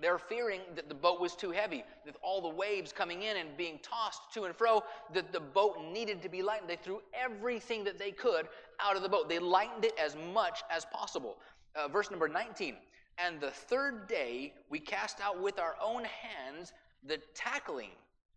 They're 0.00 0.18
fearing 0.18 0.60
that 0.74 0.88
the 0.88 0.94
boat 0.94 1.20
was 1.20 1.36
too 1.36 1.52
heavy, 1.52 1.84
that 2.04 2.16
all 2.20 2.42
the 2.42 2.48
waves 2.48 2.92
coming 2.92 3.22
in 3.22 3.36
and 3.36 3.56
being 3.56 3.78
tossed 3.80 4.22
to 4.34 4.44
and 4.44 4.54
fro, 4.54 4.82
that 5.12 5.32
the 5.32 5.38
boat 5.38 5.76
needed 5.92 6.20
to 6.22 6.28
be 6.28 6.42
lightened. 6.42 6.68
They 6.68 6.76
threw 6.76 7.00
everything 7.14 7.84
that 7.84 7.98
they 7.98 8.10
could 8.10 8.48
out 8.80 8.96
of 8.96 9.02
the 9.02 9.08
boat. 9.08 9.28
They 9.28 9.38
lightened 9.38 9.84
it 9.84 9.94
as 10.02 10.16
much 10.32 10.62
as 10.68 10.84
possible. 10.86 11.36
Uh, 11.76 11.86
verse 11.86 12.10
number 12.10 12.28
19 12.28 12.76
And 13.18 13.40
the 13.40 13.50
third 13.50 14.08
day 14.08 14.52
we 14.68 14.80
cast 14.80 15.20
out 15.20 15.40
with 15.40 15.60
our 15.60 15.76
own 15.80 16.04
hands 16.04 16.72
the 17.06 17.18
tackling 17.34 17.90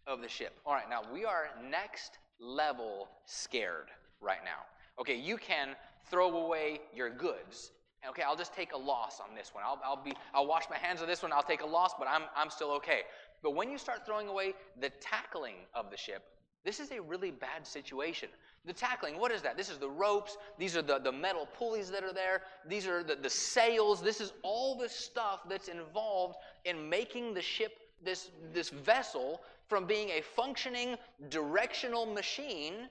of 0.05 0.21
the 0.21 0.29
ship. 0.29 0.59
All 0.65 0.73
right, 0.73 0.89
now 0.89 1.01
we 1.11 1.25
are 1.25 1.49
next 1.71 2.19
level 2.39 3.09
scared 3.25 3.87
right 4.21 4.43
now. 4.43 4.65
Okay, 4.99 5.15
you 5.15 5.37
can 5.37 5.75
throw 6.09 6.45
away 6.45 6.81
your 6.93 7.09
goods. 7.09 7.71
Okay, 8.07 8.21
I'll 8.21 8.37
just 8.37 8.53
take 8.53 8.73
a 8.73 8.77
loss 8.77 9.19
on 9.19 9.35
this 9.35 9.51
one. 9.53 9.63
I'll, 9.65 9.79
I'll, 9.83 10.03
be, 10.03 10.13
I'll 10.33 10.47
wash 10.47 10.63
my 10.69 10.77
hands 10.77 11.01
of 11.01 11.07
this 11.07 11.23
one. 11.23 11.33
I'll 11.33 11.43
take 11.43 11.61
a 11.61 11.65
loss, 11.65 11.93
but 11.97 12.07
I'm, 12.07 12.23
I'm 12.35 12.49
still 12.49 12.71
okay. 12.73 13.01
But 13.43 13.55
when 13.55 13.69
you 13.69 13.77
start 13.77 14.05
throwing 14.05 14.27
away 14.27 14.53
the 14.79 14.89
tackling 15.01 15.55
of 15.73 15.91
the 15.91 15.97
ship, 15.97 16.23
this 16.63 16.79
is 16.79 16.91
a 16.91 17.01
really 17.01 17.31
bad 17.31 17.65
situation. 17.65 18.29
The 18.65 18.73
tackling, 18.73 19.17
what 19.17 19.31
is 19.31 19.41
that? 19.43 19.55
This 19.55 19.69
is 19.69 19.77
the 19.77 19.89
ropes. 19.89 20.37
These 20.57 20.75
are 20.75 20.81
the, 20.81 20.99
the 20.99 21.11
metal 21.11 21.47
pulleys 21.57 21.89
that 21.91 22.03
are 22.03 22.13
there. 22.13 22.41
These 22.67 22.87
are 22.87 23.03
the, 23.03 23.15
the 23.15 23.29
sails. 23.29 24.01
This 24.01 24.19
is 24.19 24.33
all 24.43 24.77
the 24.77 24.89
stuff 24.89 25.41
that's 25.49 25.69
involved 25.69 26.35
in 26.65 26.89
making 26.89 27.33
the 27.33 27.41
ship, 27.41 27.79
this, 28.03 28.31
this 28.53 28.69
vessel, 28.69 29.41
from 29.67 29.85
being 29.85 30.09
a 30.09 30.21
functioning 30.21 30.95
directional 31.29 32.05
machine 32.05 32.89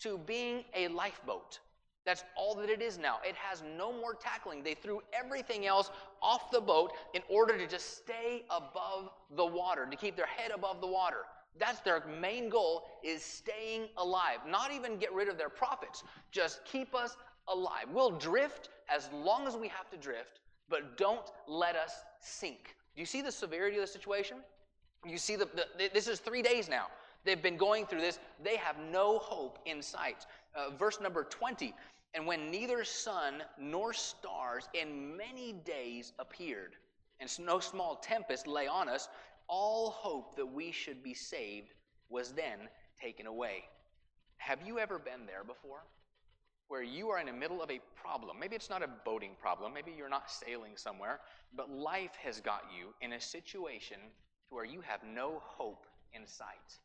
to 0.00 0.18
being 0.18 0.64
a 0.74 0.88
lifeboat. 0.88 1.60
That's 2.04 2.24
all 2.36 2.54
that 2.56 2.70
it 2.70 2.80
is 2.80 2.98
now. 2.98 3.16
It 3.28 3.34
has 3.34 3.64
no 3.76 3.92
more 3.92 4.14
tackling. 4.14 4.62
They 4.62 4.74
threw 4.74 5.02
everything 5.12 5.66
else 5.66 5.90
off 6.22 6.52
the 6.52 6.60
boat 6.60 6.92
in 7.14 7.22
order 7.28 7.58
to 7.58 7.66
just 7.66 7.98
stay 7.98 8.44
above 8.48 9.10
the 9.34 9.44
water, 9.44 9.86
to 9.90 9.96
keep 9.96 10.16
their 10.16 10.26
head 10.26 10.52
above 10.54 10.80
the 10.80 10.86
water. 10.86 11.24
That's 11.58 11.80
their 11.80 12.04
main 12.20 12.48
goal 12.48 12.84
is 13.02 13.24
staying 13.24 13.88
alive. 13.96 14.38
Not 14.46 14.70
even 14.72 14.98
get 14.98 15.12
rid 15.12 15.28
of 15.28 15.36
their 15.36 15.48
profits. 15.48 16.04
Just 16.30 16.64
keep 16.64 16.94
us 16.94 17.16
alive. 17.48 17.86
We'll 17.92 18.18
drift 18.18 18.68
as 18.88 19.08
long 19.12 19.48
as 19.48 19.56
we 19.56 19.66
have 19.68 19.90
to 19.90 19.96
drift, 19.96 20.40
but 20.68 20.96
don't 20.96 21.32
let 21.48 21.74
us 21.74 21.92
sink. 22.20 22.76
Do 22.94 23.00
you 23.00 23.06
see 23.06 23.20
the 23.20 23.32
severity 23.32 23.76
of 23.76 23.82
the 23.82 23.88
situation? 23.88 24.38
You 25.04 25.18
see 25.18 25.36
the, 25.36 25.48
the 25.76 25.90
this 25.92 26.08
is 26.08 26.20
3 26.20 26.42
days 26.42 26.68
now. 26.68 26.86
They've 27.26 27.42
been 27.42 27.56
going 27.56 27.86
through 27.86 28.02
this. 28.02 28.20
They 28.42 28.56
have 28.56 28.76
no 28.78 29.18
hope 29.18 29.58
in 29.66 29.82
sight. 29.82 30.24
Uh, 30.54 30.70
verse 30.70 31.00
number 31.00 31.24
20 31.24 31.74
And 32.14 32.24
when 32.24 32.52
neither 32.52 32.84
sun 32.84 33.42
nor 33.58 33.92
stars 33.92 34.68
in 34.74 35.16
many 35.16 35.52
days 35.52 36.12
appeared, 36.20 36.76
and 37.18 37.28
no 37.40 37.58
small 37.58 37.96
tempest 37.96 38.46
lay 38.46 38.68
on 38.68 38.88
us, 38.88 39.08
all 39.48 39.90
hope 39.90 40.36
that 40.36 40.46
we 40.46 40.70
should 40.70 41.02
be 41.02 41.14
saved 41.14 41.74
was 42.08 42.30
then 42.32 42.68
taken 43.00 43.26
away. 43.26 43.64
Have 44.36 44.60
you 44.64 44.78
ever 44.78 44.98
been 44.98 45.26
there 45.26 45.42
before? 45.44 45.82
Where 46.68 46.82
you 46.82 47.08
are 47.10 47.18
in 47.18 47.26
the 47.26 47.32
middle 47.32 47.60
of 47.60 47.70
a 47.70 47.80
problem. 47.94 48.38
Maybe 48.38 48.54
it's 48.54 48.70
not 48.70 48.82
a 48.82 48.88
boating 49.04 49.32
problem, 49.40 49.72
maybe 49.72 49.92
you're 49.96 50.08
not 50.08 50.30
sailing 50.30 50.72
somewhere, 50.76 51.20
but 51.56 51.70
life 51.70 52.16
has 52.22 52.40
got 52.40 52.64
you 52.76 52.88
in 53.00 53.14
a 53.14 53.20
situation 53.20 53.98
where 54.50 54.64
you 54.64 54.80
have 54.80 55.00
no 55.02 55.42
hope 55.44 55.86
in 56.12 56.26
sight. 56.26 56.78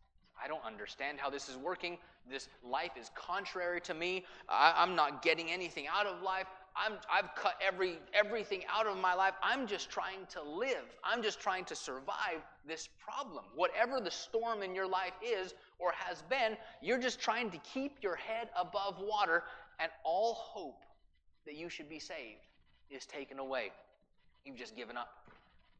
I 0.43 0.47
don't 0.47 0.63
understand 0.65 1.19
how 1.19 1.29
this 1.29 1.49
is 1.49 1.57
working. 1.57 1.97
This 2.29 2.47
life 2.63 2.91
is 2.99 3.11
contrary 3.15 3.81
to 3.81 3.93
me. 3.93 4.25
I, 4.49 4.83
am 4.83 4.95
not 4.95 5.21
getting 5.21 5.51
anything 5.51 5.85
out 5.87 6.05
of 6.05 6.21
life. 6.21 6.47
I'm, 6.75 6.93
I've 7.11 7.35
cut 7.35 7.55
every, 7.61 7.99
everything 8.13 8.61
out 8.73 8.87
of 8.87 8.97
my 8.97 9.13
life. 9.13 9.33
I'm 9.43 9.67
just 9.67 9.89
trying 9.89 10.25
to 10.29 10.41
live. 10.41 10.85
I'm 11.03 11.21
just 11.21 11.39
trying 11.39 11.65
to 11.65 11.75
survive 11.75 12.41
this 12.67 12.89
problem. 12.97 13.43
Whatever 13.55 13.99
the 13.99 14.11
storm 14.11 14.63
in 14.63 14.73
your 14.73 14.87
life 14.87 15.13
is 15.25 15.53
or 15.79 15.91
has 15.93 16.21
been, 16.23 16.55
you're 16.81 16.99
just 16.99 17.19
trying 17.19 17.51
to 17.51 17.57
keep 17.59 17.97
your 18.01 18.15
head 18.15 18.49
above 18.59 18.95
water, 19.01 19.43
and 19.79 19.91
all 20.03 20.33
hope 20.35 20.83
that 21.45 21.55
you 21.55 21.69
should 21.69 21.89
be 21.89 21.99
saved 21.99 22.47
is 22.89 23.05
taken 23.05 23.39
away. 23.39 23.71
You've 24.45 24.57
just 24.57 24.75
given 24.75 24.95
up. 24.95 25.09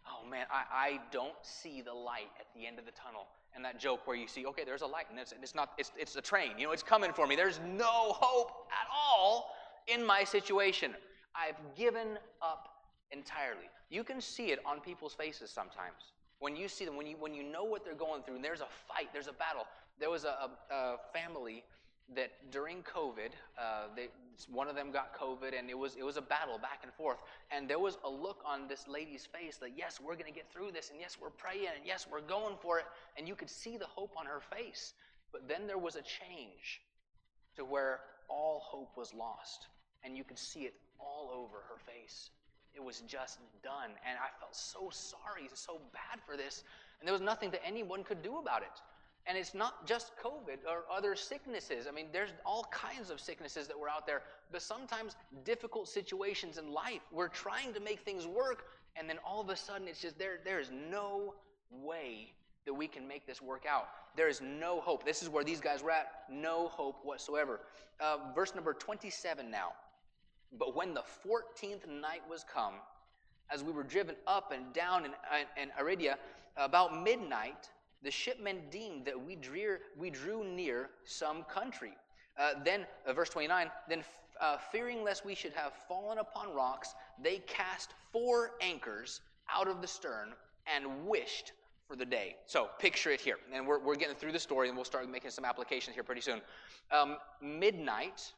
Oh 0.08 0.28
man, 0.30 0.46
I, 0.52 0.64
I 0.74 1.00
don't 1.12 1.34
see 1.42 1.82
the 1.82 1.94
light 1.94 2.30
at 2.40 2.48
the 2.56 2.66
end 2.66 2.80
of 2.80 2.86
the 2.86 2.92
tunnel 2.92 3.28
and 3.56 3.64
that 3.66 3.80
joke 3.80 4.08
where 4.08 4.16
you 4.16 4.28
see, 4.28 4.46
okay, 4.46 4.64
there's 4.64 4.82
a 4.82 4.88
light, 4.88 5.06
and 5.10 5.20
it's, 5.20 5.34
it's 5.42 5.56
not, 5.56 5.72
it's, 5.78 5.92
it's 5.98 6.16
a 6.16 6.22
train, 6.22 6.52
you 6.58 6.66
know, 6.66 6.72
it's 6.72 6.84
coming 6.84 7.12
for 7.12 7.28
me. 7.28 7.36
There's 7.36 7.60
no 7.76 8.14
hope 8.14 8.68
at 8.72 8.88
all 8.94 9.52
in 9.88 10.06
my 10.06 10.24
situation. 10.24 10.94
I've 11.36 11.58
given 11.76 12.18
up 12.42 12.70
entirely. 13.12 13.70
You 13.90 14.04
can 14.04 14.22
see 14.22 14.52
it 14.52 14.60
on 14.66 14.80
people's 14.80 15.14
faces 15.14 15.50
sometimes. 15.50 16.14
When 16.40 16.56
you 16.56 16.68
see 16.68 16.86
them, 16.86 16.96
when 16.96 17.06
you, 17.06 17.18
when 17.20 17.34
you 17.34 17.44
know 17.44 17.64
what 17.64 17.84
they're 17.84 17.94
going 17.94 18.24
through, 18.24 18.36
and 18.36 18.44
there's 18.44 18.62
a 18.62 18.68
fight, 18.88 19.10
there's 19.14 19.28
a 19.28 19.34
battle. 19.34 19.66
There 20.00 20.10
was 20.10 20.24
a, 20.24 20.50
a, 20.72 20.74
a 20.74 20.98
family 21.14 21.64
that 22.16 22.32
during 22.52 22.84
COVID, 22.84 23.32
uh, 23.60 23.88
they, 23.96 24.08
one 24.52 24.68
of 24.68 24.76
them 24.76 24.92
got 24.92 25.18
COVID, 25.18 25.58
and 25.58 25.70
it 25.70 25.78
was 25.78 25.96
it 25.96 26.04
was 26.04 26.18
a 26.18 26.22
battle 26.22 26.58
back 26.58 26.80
and 26.84 26.94
forth. 26.94 27.18
And 27.52 27.70
there 27.70 27.80
was 27.80 27.98
a 28.04 28.10
look 28.10 28.44
on 28.46 28.68
this 28.68 28.88
lady's 28.88 29.26
face 29.26 29.58
that 29.58 29.72
yes, 29.78 30.00
we're 30.04 30.16
going 30.16 30.32
to 30.32 30.38
get 30.38 30.52
through 30.52 30.72
this, 30.72 30.90
and 30.90 31.00
yes, 31.00 31.18
we're 31.22 31.30
praying, 31.30 31.68
and 31.76 31.86
yes, 31.86 32.08
we're 32.12 32.22
going 32.22 32.56
for 32.62 32.80
it. 32.80 32.86
And 33.18 33.28
you 33.28 33.36
could 33.36 33.50
see 33.50 33.78
the 33.78 33.86
hope 33.86 34.14
on 34.18 34.26
her 34.26 34.42
face. 34.42 34.94
But 35.32 35.48
then 35.48 35.68
there 35.68 35.78
was 35.78 35.96
a 35.96 36.02
change 36.02 36.82
to 37.56 37.64
where 37.64 38.00
all 38.28 38.62
hope 38.64 38.98
was 38.98 39.14
lost, 39.14 39.68
and 40.04 40.18
you 40.18 40.24
could 40.24 40.40
see 40.40 40.62
it 40.62 40.74
all 41.00 41.32
over 41.34 41.58
her 41.70 41.78
face. 41.86 42.30
It 42.74 42.84
was 42.84 43.02
just 43.02 43.40
done, 43.64 43.92
and 44.08 44.18
I 44.18 44.30
felt 44.40 44.56
so 44.56 44.90
sorry, 44.92 45.50
so 45.54 45.82
bad 45.92 46.22
for 46.26 46.38
this, 46.38 46.64
and 47.00 47.08
there 47.08 47.14
was 47.14 47.22
nothing 47.22 47.52
that 47.52 47.62
anyone 47.66 48.04
could 48.04 48.22
do 48.22 48.38
about 48.38 48.62
it. 48.62 48.82
And 49.28 49.38
it's 49.38 49.54
not 49.54 49.86
just 49.86 50.12
COVID 50.18 50.66
or 50.68 50.84
other 50.92 51.16
sicknesses. 51.16 51.86
I 51.88 51.92
mean, 51.92 52.08
there's 52.12 52.32
all 52.46 52.66
kinds 52.72 53.10
of 53.12 53.20
sicknesses 53.20 53.68
that 53.68 53.80
were 53.80 53.90
out 53.90 54.08
there, 54.08 54.24
but 54.52 54.62
sometimes 54.62 55.16
difficult 55.46 55.88
situations 55.88 56.58
in 56.58 56.72
life. 56.72 57.02
We're 57.12 57.28
trying 57.28 57.74
to 57.74 57.80
make 57.80 58.00
things 58.00 58.26
work, 58.26 58.66
and 58.96 59.08
then 59.10 59.20
all 59.26 59.40
of 59.40 59.50
a 59.50 59.56
sudden 59.56 59.88
it's 59.88 60.02
just 60.02 60.18
there, 60.18 60.40
there 60.44 60.60
is 60.60 60.72
no 60.90 61.36
way 61.72 62.34
that 62.66 62.74
we 62.74 62.88
can 62.88 63.08
make 63.08 63.26
this 63.26 63.42
work 63.42 63.66
out. 63.70 63.88
There 64.16 64.28
is 64.28 64.42
no 64.42 64.82
hope. 64.82 65.06
This 65.06 65.22
is 65.22 65.30
where 65.30 65.44
these 65.44 65.62
guys 65.62 65.82
were 65.82 65.92
at. 65.92 66.24
No 66.30 66.68
hope 66.68 67.00
whatsoever. 67.04 67.62
Uh, 68.00 68.18
verse 68.36 68.54
number 68.56 68.74
27 68.74 69.50
now. 69.50 69.70
But 70.58 70.76
when 70.76 70.94
the 70.94 71.04
14th 71.26 71.88
night 71.88 72.22
was 72.30 72.44
come, 72.44 72.74
as 73.50 73.64
we 73.64 73.72
were 73.72 73.84
driven 73.84 74.16
up 74.28 74.52
and 74.52 74.74
down 74.74 75.06
in, 75.06 75.12
in, 75.12 75.64
in 75.64 75.70
Adria, 75.80 76.18
about 76.58 77.04
midnight, 77.04 77.70
the 78.04 78.12
shipmen 78.12 78.62
deemed 78.72 79.06
that 79.06 79.20
we 79.20 79.36
drew, 79.36 79.78
we 79.98 80.10
drew 80.10 80.44
near 80.44 80.90
some 81.04 81.44
country. 81.44 81.94
Uh, 82.38 82.54
then, 82.64 82.86
uh, 83.06 83.14
verse 83.14 83.30
29, 83.30 83.70
then 83.88 84.04
uh, 84.40 84.58
fearing 84.72 85.04
lest 85.04 85.26
we 85.26 85.36
should 85.36 85.54
have 85.54 85.74
fallen 85.88 86.18
upon 86.18 86.54
rocks, 86.54 86.96
they 87.22 87.40
cast 87.40 87.94
four 88.12 88.52
anchors 88.62 89.22
out 89.54 89.68
of 89.68 89.82
the 89.82 89.88
stern 89.88 90.30
and 90.74 91.06
wished 91.06 91.54
for 91.88 91.96
the 91.96 92.06
day. 92.06 92.36
So 92.48 92.70
picture 92.80 93.12
it 93.12 93.22
here. 93.22 93.38
And 93.54 93.68
we're, 93.68 93.80
we're 93.80 93.96
getting 93.96 94.16
through 94.16 94.32
the 94.32 94.40
story 94.40 94.70
and 94.70 94.78
we'll 94.78 94.86
start 94.86 95.08
making 95.10 95.32
some 95.32 95.46
applications 95.46 95.94
here 95.94 96.04
pretty 96.04 96.22
soon. 96.22 96.42
Um, 96.92 97.18
midnight, 97.42 98.32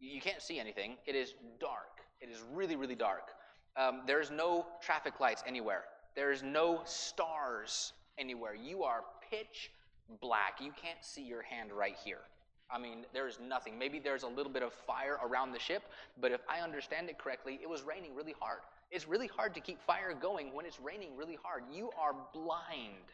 you 0.00 0.20
can't 0.20 0.40
see 0.40 0.58
anything. 0.58 0.96
It 1.06 1.14
is 1.14 1.34
dark. 1.60 2.00
It 2.20 2.30
is 2.30 2.42
really, 2.52 2.76
really 2.76 2.94
dark. 2.94 3.30
Um, 3.76 4.02
there's 4.06 4.30
no 4.30 4.66
traffic 4.80 5.20
lights 5.20 5.42
anywhere. 5.46 5.84
There's 6.14 6.42
no 6.42 6.82
stars 6.84 7.92
anywhere. 8.18 8.54
You 8.54 8.82
are 8.82 9.02
pitch 9.30 9.70
black. 10.20 10.60
You 10.60 10.72
can't 10.80 11.02
see 11.02 11.22
your 11.22 11.42
hand 11.42 11.72
right 11.72 11.96
here. 12.04 12.20
I 12.70 12.78
mean, 12.78 13.04
there's 13.12 13.38
nothing. 13.46 13.78
Maybe 13.78 13.98
there's 13.98 14.22
a 14.22 14.28
little 14.28 14.50
bit 14.50 14.62
of 14.62 14.72
fire 14.72 15.18
around 15.24 15.52
the 15.52 15.58
ship, 15.58 15.82
but 16.20 16.32
if 16.32 16.40
I 16.48 16.60
understand 16.60 17.08
it 17.08 17.18
correctly, 17.18 17.60
it 17.62 17.68
was 17.68 17.82
raining 17.82 18.14
really 18.14 18.34
hard. 18.40 18.60
It's 18.90 19.06
really 19.06 19.26
hard 19.26 19.54
to 19.54 19.60
keep 19.60 19.80
fire 19.82 20.14
going 20.14 20.52
when 20.54 20.66
it's 20.66 20.80
raining 20.80 21.16
really 21.16 21.38
hard. 21.42 21.64
You 21.72 21.90
are 22.00 22.14
blind. 22.32 23.12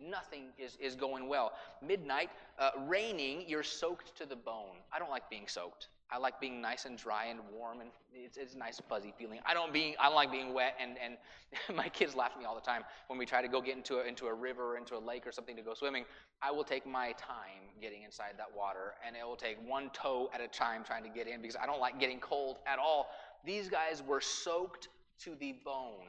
Nothing 0.00 0.46
is, 0.58 0.76
is 0.80 0.94
going 0.94 1.28
well. 1.28 1.52
Midnight, 1.82 2.30
uh, 2.58 2.70
raining, 2.86 3.44
you're 3.46 3.62
soaked 3.62 4.16
to 4.18 4.26
the 4.26 4.36
bone. 4.36 4.76
I 4.92 4.98
don't 4.98 5.10
like 5.10 5.28
being 5.30 5.46
soaked. 5.46 5.88
I 6.10 6.18
like 6.18 6.40
being 6.40 6.60
nice 6.60 6.84
and 6.84 6.96
dry 6.96 7.26
and 7.26 7.40
warm, 7.52 7.80
and 7.80 7.90
it's, 8.14 8.36
it's 8.36 8.54
a 8.54 8.58
nice 8.58 8.80
fuzzy 8.88 9.12
feeling. 9.18 9.40
I 9.44 9.54
don't 9.54 9.72
being 9.72 9.94
I 9.98 10.06
don't 10.06 10.14
like 10.14 10.30
being 10.30 10.54
wet, 10.54 10.76
and, 10.80 10.96
and 11.04 11.16
my 11.76 11.88
kids 11.88 12.14
laugh 12.14 12.32
at 12.34 12.38
me 12.38 12.44
all 12.44 12.54
the 12.54 12.60
time 12.60 12.82
when 13.08 13.18
we 13.18 13.26
try 13.26 13.42
to 13.42 13.48
go 13.48 13.60
get 13.60 13.76
into 13.76 13.98
a, 13.98 14.04
into 14.04 14.26
a 14.26 14.34
river 14.34 14.74
or 14.74 14.76
into 14.76 14.96
a 14.96 15.00
lake 15.00 15.26
or 15.26 15.32
something 15.32 15.56
to 15.56 15.62
go 15.62 15.74
swimming. 15.74 16.04
I 16.40 16.52
will 16.52 16.62
take 16.62 16.86
my 16.86 17.12
time 17.12 17.74
getting 17.80 18.04
inside 18.04 18.34
that 18.36 18.56
water, 18.56 18.94
and 19.04 19.16
it 19.16 19.26
will 19.26 19.36
take 19.36 19.56
one 19.66 19.90
toe 19.90 20.30
at 20.32 20.40
a 20.40 20.46
time 20.46 20.84
trying 20.84 21.02
to 21.02 21.08
get 21.08 21.26
in 21.26 21.42
because 21.42 21.56
I 21.56 21.66
don't 21.66 21.80
like 21.80 21.98
getting 21.98 22.20
cold 22.20 22.58
at 22.66 22.78
all. 22.78 23.08
These 23.44 23.68
guys 23.68 24.02
were 24.06 24.20
soaked 24.20 24.88
to 25.24 25.34
the 25.34 25.56
bone, 25.64 26.06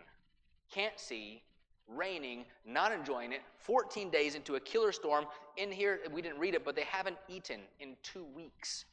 can't 0.72 1.00
see, 1.00 1.42
raining, 1.88 2.46
not 2.66 2.92
enjoying 2.92 3.32
it. 3.32 3.42
14 3.60 4.10
days 4.10 4.36
into 4.36 4.56
a 4.56 4.60
killer 4.60 4.92
storm. 4.92 5.26
In 5.56 5.72
here, 5.72 6.00
we 6.12 6.22
didn't 6.22 6.40
read 6.40 6.54
it, 6.54 6.66
but 6.66 6.76
they 6.76 6.84
haven't 6.84 7.18
eaten 7.30 7.62
in 7.80 7.96
two 8.04 8.26
weeks 8.36 8.86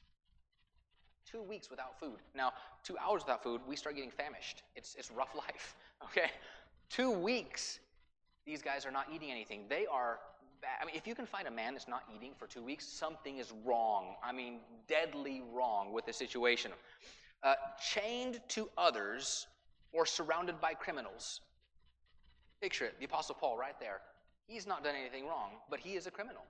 two 1.35 1.43
weeks 1.43 1.71
without 1.71 1.99
food. 1.99 2.19
Now, 2.35 2.53
two 2.85 2.97
hours 2.99 3.23
without 3.23 3.43
food, 3.43 3.61
we 3.67 3.77
start 3.77 3.97
getting 3.97 4.11
famished. 4.11 4.63
It's, 4.77 4.95
it's 4.95 5.11
rough 5.11 5.35
life, 5.37 5.77
okay? 6.05 6.31
Two 6.89 7.11
weeks, 7.11 7.81
these 8.47 8.63
guys 8.63 8.87
are 8.87 8.91
not 8.91 9.07
eating 9.13 9.31
anything. 9.31 9.65
They 9.69 9.87
are. 9.87 10.21
I 10.81 10.87
mean, 10.87 10.95
if 10.97 11.07
you 11.07 11.15
can 11.15 11.27
find 11.27 11.47
a 11.47 11.51
man 11.51 11.75
that's 11.75 11.89
not 11.89 12.05
eating 12.15 12.33
for 12.39 12.47
two 12.47 12.63
weeks, 12.63 12.87
something 12.87 13.37
is 13.37 13.53
wrong. 13.67 14.15
I 14.25 14.33
mean, 14.33 14.61
deadly 14.89 15.43
wrong 15.53 15.93
with 15.93 16.07
the 16.07 16.13
situation. 16.13 16.71
Uh, 17.43 17.55
chained 17.93 18.41
to 18.49 18.71
others 18.79 19.47
or 19.93 20.07
surrounded 20.07 20.59
by 20.63 20.73
criminals. 20.73 21.43
Picture 22.65 22.87
it, 22.87 22.95
the 22.99 23.05
Apostle 23.05 23.37
Paul 23.39 23.59
right 23.59 23.79
there. 23.79 24.01
He's 24.47 24.67
not 24.67 24.83
done 24.83 24.95
anything 24.99 25.27
wrong, 25.27 25.51
but 25.69 25.81
he 25.81 25.97
is 25.97 26.07
a 26.07 26.11
criminal 26.11 26.45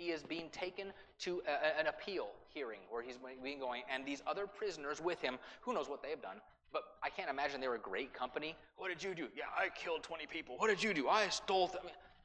he 0.00 0.10
is 0.10 0.22
being 0.22 0.48
taken 0.50 0.86
to 1.18 1.42
a, 1.46 1.78
an 1.78 1.86
appeal 1.86 2.28
hearing 2.48 2.80
where 2.88 3.02
he's 3.02 3.18
being 3.42 3.60
going, 3.60 3.82
and 3.92 4.04
these 4.06 4.22
other 4.26 4.46
prisoners 4.46 5.00
with 5.00 5.20
him, 5.20 5.38
who 5.60 5.74
knows 5.74 5.90
what 5.90 6.02
they 6.02 6.08
have 6.08 6.22
done, 6.22 6.40
but 6.72 6.82
I 7.02 7.10
can't 7.10 7.28
imagine 7.28 7.60
they 7.60 7.68
were 7.68 7.76
great 7.76 8.14
company. 8.14 8.56
What 8.76 8.88
did 8.88 9.02
you 9.02 9.14
do? 9.14 9.28
Yeah, 9.36 9.44
I 9.54 9.68
killed 9.76 10.02
20 10.02 10.26
people. 10.26 10.56
What 10.56 10.68
did 10.68 10.82
you 10.82 10.94
do? 10.94 11.08
I 11.08 11.28
stole. 11.28 11.68
Th- 11.68 11.82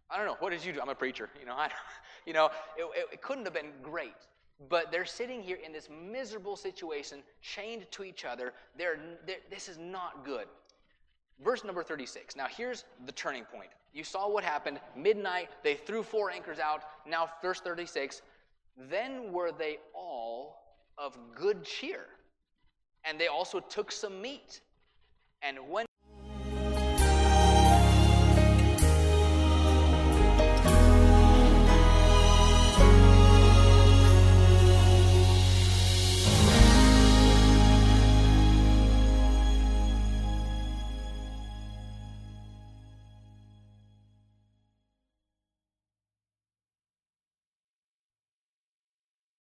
I 0.10 0.18
don't 0.18 0.26
know. 0.26 0.38
What 0.40 0.52
did 0.52 0.64
you 0.64 0.72
do? 0.72 0.80
I'm 0.82 0.90
a 0.90 0.96
preacher. 0.96 1.30
You 1.38 1.48
know, 1.48 1.54
I, 1.58 1.70
you 2.26 2.32
know, 2.32 2.50
it, 2.78 2.86
it, 2.96 3.06
it 3.14 3.22
couldn't 3.22 3.44
have 3.44 3.54
been 3.54 3.72
great. 3.84 4.14
But 4.70 4.90
they're 4.90 5.04
sitting 5.04 5.42
here 5.42 5.58
in 5.66 5.74
this 5.74 5.90
miserable 5.90 6.56
situation, 6.56 7.24
chained 7.42 7.88
to 7.92 8.06
each 8.06 8.24
other. 8.24 8.54
They're, 8.78 8.98
they're, 9.28 9.38
this 9.50 9.68
is 9.68 9.78
not 9.78 10.24
good. 10.24 10.46
Verse 11.44 11.64
number 11.64 11.84
36. 11.84 12.36
Now, 12.36 12.48
here's 12.50 12.86
the 13.06 13.12
turning 13.12 13.44
point. 13.44 13.70
You 13.94 14.04
saw 14.04 14.30
what 14.30 14.44
happened. 14.44 14.80
Midnight, 14.96 15.50
they 15.64 15.76
threw 15.76 16.04
four 16.04 16.32
anchors 16.32 16.60
out. 16.60 16.84
Now, 17.08 17.30
verse 17.42 17.60
36. 17.60 18.22
Then 18.78 19.32
were 19.32 19.52
they 19.52 19.78
all 19.94 20.58
of 20.98 21.18
good 21.36 21.64
cheer, 21.64 22.06
and 23.04 23.20
they 23.20 23.28
also 23.28 23.60
took 23.60 23.92
some 23.92 24.22
meat. 24.22 24.62
And 25.42 25.58
when 25.70 25.86